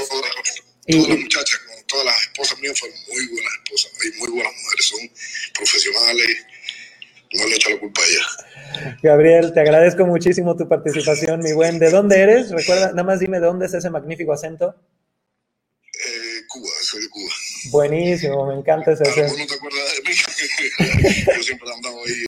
y, 0.87 1.09
las 1.09 1.19
muchachas, 1.19 1.61
todas 1.87 2.07
las 2.07 2.21
esposas 2.23 2.59
mías 2.59 2.79
fueron 2.79 2.99
muy 3.07 3.27
buenas 3.29 3.53
esposas, 3.65 3.93
muy 4.19 4.31
buenas 4.31 4.53
mujeres, 4.53 4.87
son 4.87 5.11
profesionales, 5.55 6.47
no 7.33 7.47
le 7.47 7.55
echo 7.55 7.71
la 7.71 7.79
culpa 7.79 8.01
a 8.01 8.05
ella. 8.05 8.97
Gabriel, 9.03 9.53
te 9.53 9.61
agradezco 9.61 10.07
muchísimo 10.07 10.57
tu 10.57 10.69
participación, 10.69 11.41
mi 11.41 11.53
buen. 11.53 11.79
¿De 11.79 11.91
dónde 11.91 12.21
eres? 12.21 12.51
Recuerda, 12.51 12.89
nada 12.89 13.05
más 13.05 13.21
dime 13.21 13.41
de 13.41 13.47
dónde 13.47 13.67
es 13.67 13.75
ese 13.75 13.91
magnífico 13.91 14.33
acento. 14.33 14.75
Eh, 15.85 16.47
Cuba, 16.49 16.71
soy 16.83 17.03
de 17.03 17.09
Cuba. 17.09 17.33
Buenísimo, 17.71 18.47
me 18.47 18.55
encanta 18.55 18.93
ese 18.93 19.05
acento. 19.05 19.39
no 19.39 19.47
te 19.47 19.55
acuerdas. 19.55 19.96
Yo 21.37 21.43
siempre 21.43 21.69
he 21.69 21.73
andado 21.73 21.97
ahí 22.05 22.27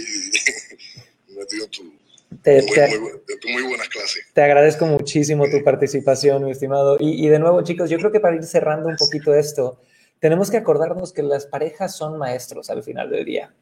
metido 1.37 1.66
tu, 1.68 1.94
te, 2.42 2.62
muy, 2.62 2.98
muy, 2.98 3.53
muy, 3.53 3.62
buenas 3.62 3.88
clases. 3.88 4.27
Te 4.33 4.42
agradezco 4.42 4.87
muchísimo 4.87 5.48
tu 5.51 5.62
participación, 5.64 6.44
mi 6.44 6.51
estimado. 6.51 6.96
Y, 7.01 7.24
y, 7.24 7.29
de 7.29 7.38
nuevo, 7.38 7.62
chicos, 7.62 7.88
yo 7.90 7.98
creo 7.98 8.12
que 8.12 8.20
para 8.20 8.37
ir 8.37 8.44
cerrando 8.44 8.88
un 8.88 8.96
poquito 8.96 9.35
esto, 9.35 9.81
tenemos 10.20 10.51
que 10.51 10.57
acordarnos 10.57 11.12
que 11.12 11.22
las 11.22 11.46
parejas 11.46 11.96
son 11.96 12.18
maestros 12.18 12.70
al 12.70 12.83
final 12.83 13.11
del 13.11 13.24
día, 13.24 13.55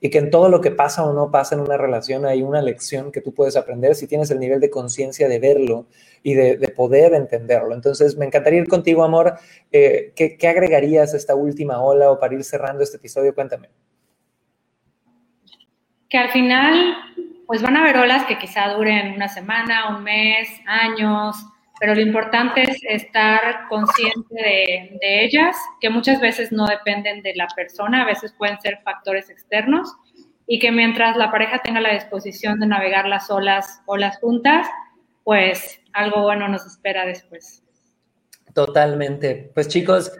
Y 0.00 0.10
que 0.10 0.18
en 0.18 0.30
todo 0.30 0.48
lo 0.48 0.60
que 0.60 0.70
pasa 0.70 1.04
o 1.04 1.12
no 1.12 1.30
pasa 1.30 1.54
en 1.54 1.60
una 1.60 1.76
relación 1.76 2.26
hay 2.26 2.42
una 2.42 2.62
lección 2.62 3.12
que 3.12 3.20
tú 3.20 3.32
puedes 3.34 3.56
aprender 3.56 3.94
si 3.94 4.06
tienes 4.06 4.30
el 4.30 4.38
nivel 4.38 4.60
de 4.60 4.70
conciencia 4.70 5.28
de 5.28 5.38
verlo 5.38 5.86
y 6.22 6.34
de, 6.34 6.56
poder 6.76 7.14
entenderlo. 7.14 7.74
Entonces, 7.74 8.16
me 8.16 8.26
encantaría 8.26 8.60
ir 8.60 8.68
contigo, 8.68 9.04
amor. 9.04 9.38
Eh, 9.72 10.12
¿qué, 10.14 10.36
¿Qué 10.36 10.48
agregarías 10.48 11.14
a 11.14 11.16
esta 11.16 11.34
última 11.34 11.80
ola 11.80 12.10
o 12.10 12.18
para 12.18 12.34
ir 12.34 12.44
cerrando 12.44 12.82
este 12.82 12.96
episodio? 12.96 13.34
Cuéntame. 13.34 13.68
Que 16.08 16.18
al 16.18 16.30
final, 16.30 16.94
pues 17.46 17.62
van 17.62 17.76
a 17.76 17.80
haber 17.80 17.96
olas 17.96 18.24
que 18.26 18.38
quizá 18.38 18.68
duren 18.74 19.12
una 19.14 19.28
semana, 19.28 19.96
un 19.96 20.04
mes, 20.04 20.48
años, 20.66 21.36
pero 21.78 21.94
lo 21.94 22.00
importante 22.00 22.62
es 22.62 22.78
estar 22.88 23.68
consciente 23.68 24.34
de, 24.34 24.98
ellas, 25.00 25.56
que 25.80 25.90
muchas 25.90 26.20
veces 26.20 26.50
no 26.52 26.66
dependen 26.66 27.22
de 27.22 27.34
la 27.34 27.46
persona, 27.54 28.02
a 28.02 28.06
veces 28.06 28.34
pueden 28.36 28.60
ser 28.60 28.80
factores 28.82 29.28
externos, 29.28 29.92
y 30.46 30.58
que 30.58 30.72
mientras 30.72 31.16
la 31.16 31.30
pareja 31.30 31.60
tenga 31.62 31.80
la 31.80 31.92
disposición 31.92 32.60
de 32.60 32.66
navegar 32.66 33.06
las 33.06 33.30
olas 33.30 33.82
o 33.86 33.96
las 33.96 34.18
juntas, 34.18 34.66
pues 35.24 35.80
algo 35.92 36.22
bueno 36.22 36.48
nos 36.48 36.64
espera 36.64 37.04
después. 37.04 37.62
Totalmente. 38.54 39.50
Pues 39.52 39.68
chicos, 39.68 40.12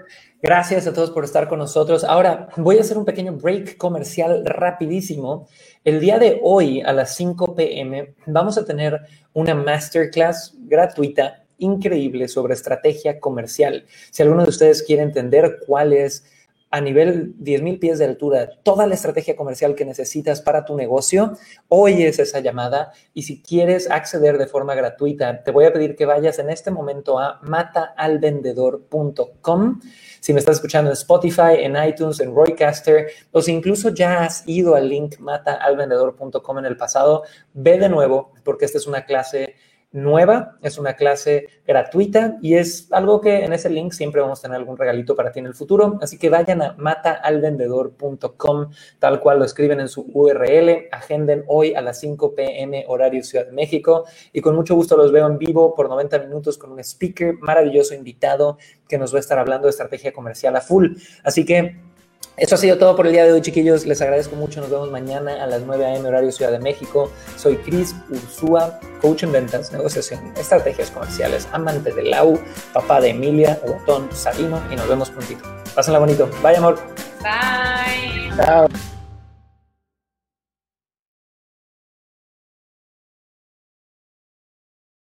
gracias 0.42 0.86
a 0.86 0.92
todos 0.92 1.10
por 1.10 1.24
estar 1.24 1.48
con 1.48 1.60
nosotros. 1.60 2.04
Ahora 2.04 2.48
voy 2.56 2.76
a 2.76 2.80
hacer 2.80 2.98
un 2.98 3.04
pequeño 3.04 3.32
break 3.32 3.78
comercial 3.78 4.44
rapidísimo. 4.44 5.48
El 5.84 6.00
día 6.00 6.18
de 6.18 6.40
hoy 6.42 6.82
a 6.82 6.92
las 6.92 7.14
5 7.14 7.54
pm 7.54 8.14
vamos 8.26 8.58
a 8.58 8.64
tener 8.64 9.00
una 9.32 9.54
masterclass 9.54 10.54
gratuita 10.58 11.45
increíble 11.58 12.28
sobre 12.28 12.54
estrategia 12.54 13.20
comercial. 13.20 13.84
Si 14.10 14.22
alguno 14.22 14.44
de 14.44 14.50
ustedes 14.50 14.82
quiere 14.82 15.02
entender 15.02 15.58
cuál 15.66 15.92
es 15.92 16.24
a 16.70 16.80
nivel 16.80 17.36
10.000 17.38 17.78
pies 17.78 17.98
de 17.98 18.06
altura 18.06 18.50
toda 18.62 18.86
la 18.86 18.94
estrategia 18.94 19.36
comercial 19.36 19.74
que 19.74 19.84
necesitas 19.84 20.40
para 20.42 20.64
tu 20.64 20.74
negocio, 20.76 21.36
hoy 21.68 22.02
es 22.02 22.18
esa 22.18 22.40
llamada 22.40 22.92
y 23.14 23.22
si 23.22 23.40
quieres 23.40 23.88
acceder 23.90 24.36
de 24.36 24.46
forma 24.46 24.74
gratuita, 24.74 25.44
te 25.44 25.52
voy 25.52 25.64
a 25.64 25.72
pedir 25.72 25.96
que 25.96 26.04
vayas 26.06 26.38
en 26.38 26.50
este 26.50 26.70
momento 26.70 27.18
a 27.18 27.40
mataalvendedor.com. 27.42 29.80
Si 30.20 30.32
me 30.32 30.38
estás 30.40 30.56
escuchando 30.56 30.90
en 30.90 30.94
Spotify, 30.94 31.60
en 31.60 31.76
iTunes, 31.82 32.20
en 32.20 32.34
Roycaster, 32.34 33.06
o 33.30 33.40
si 33.40 33.52
incluso 33.52 33.90
ya 33.90 34.24
has 34.24 34.42
ido 34.46 34.74
al 34.74 34.88
link 34.88 35.18
mataalvendedor.com 35.18 36.58
en 36.58 36.66
el 36.66 36.76
pasado, 36.76 37.22
ve 37.54 37.78
de 37.78 37.88
nuevo 37.88 38.32
porque 38.44 38.64
esta 38.64 38.78
es 38.78 38.88
una 38.88 39.04
clase 39.04 39.54
nueva, 39.96 40.58
es 40.62 40.78
una 40.78 40.94
clase 40.94 41.48
gratuita 41.66 42.36
y 42.42 42.54
es 42.54 42.88
algo 42.92 43.20
que 43.20 43.44
en 43.44 43.52
ese 43.52 43.70
link 43.70 43.92
siempre 43.92 44.20
vamos 44.20 44.38
a 44.38 44.42
tener 44.42 44.58
algún 44.58 44.76
regalito 44.76 45.16
para 45.16 45.32
ti 45.32 45.40
en 45.40 45.46
el 45.46 45.54
futuro. 45.54 45.98
Así 46.02 46.18
que 46.18 46.28
vayan 46.28 46.60
a 46.62 46.74
mataalvendedor.com, 46.78 48.70
tal 48.98 49.20
cual 49.20 49.38
lo 49.38 49.44
escriben 49.44 49.80
en 49.80 49.88
su 49.88 50.02
URL, 50.12 50.88
agenden 50.92 51.44
hoy 51.48 51.74
a 51.74 51.80
las 51.80 51.98
5 52.00 52.34
pm 52.34 52.84
horario 52.88 53.24
Ciudad 53.24 53.48
México 53.50 54.04
y 54.32 54.40
con 54.40 54.54
mucho 54.54 54.74
gusto 54.74 54.96
los 54.96 55.10
veo 55.10 55.26
en 55.26 55.38
vivo 55.38 55.74
por 55.74 55.88
90 55.88 56.18
minutos 56.20 56.58
con 56.58 56.72
un 56.72 56.80
speaker 56.80 57.34
maravilloso 57.40 57.94
invitado 57.94 58.58
que 58.86 58.98
nos 58.98 59.14
va 59.14 59.16
a 59.16 59.20
estar 59.20 59.38
hablando 59.38 59.66
de 59.66 59.70
estrategia 59.70 60.12
comercial 60.12 60.54
a 60.56 60.60
full. 60.60 60.96
Así 61.24 61.44
que 61.44 61.76
esto 62.36 62.54
ha 62.54 62.58
sido 62.58 62.76
todo 62.76 62.94
por 62.96 63.06
el 63.06 63.12
día 63.12 63.24
de 63.24 63.32
hoy, 63.32 63.40
chiquillos. 63.40 63.86
Les 63.86 64.00
agradezco 64.02 64.36
mucho. 64.36 64.60
Nos 64.60 64.70
vemos 64.70 64.90
mañana 64.90 65.42
a 65.42 65.46
las 65.46 65.62
9 65.62 65.86
a.m. 65.86 66.08
horario 66.08 66.30
Ciudad 66.30 66.52
de 66.52 66.58
México. 66.58 67.10
Soy 67.36 67.56
Chris 67.56 67.94
Ursúa, 68.10 68.78
coach 69.00 69.22
en 69.22 69.32
ventas, 69.32 69.72
negociación, 69.72 70.32
estrategias 70.36 70.90
comerciales, 70.90 71.48
amante 71.52 71.92
de 71.92 72.02
Lau, 72.02 72.38
papá 72.72 73.00
de 73.00 73.10
Emilia, 73.10 73.58
botón 73.66 74.08
Sabino 74.12 74.60
y 74.70 74.76
nos 74.76 74.88
vemos 74.88 75.10
prontito. 75.10 75.44
Pásenla 75.74 75.98
bonito. 75.98 76.28
Bye, 76.42 76.56
amor. 76.56 76.78
Bye. 77.22 78.36
Chao. 78.36 78.68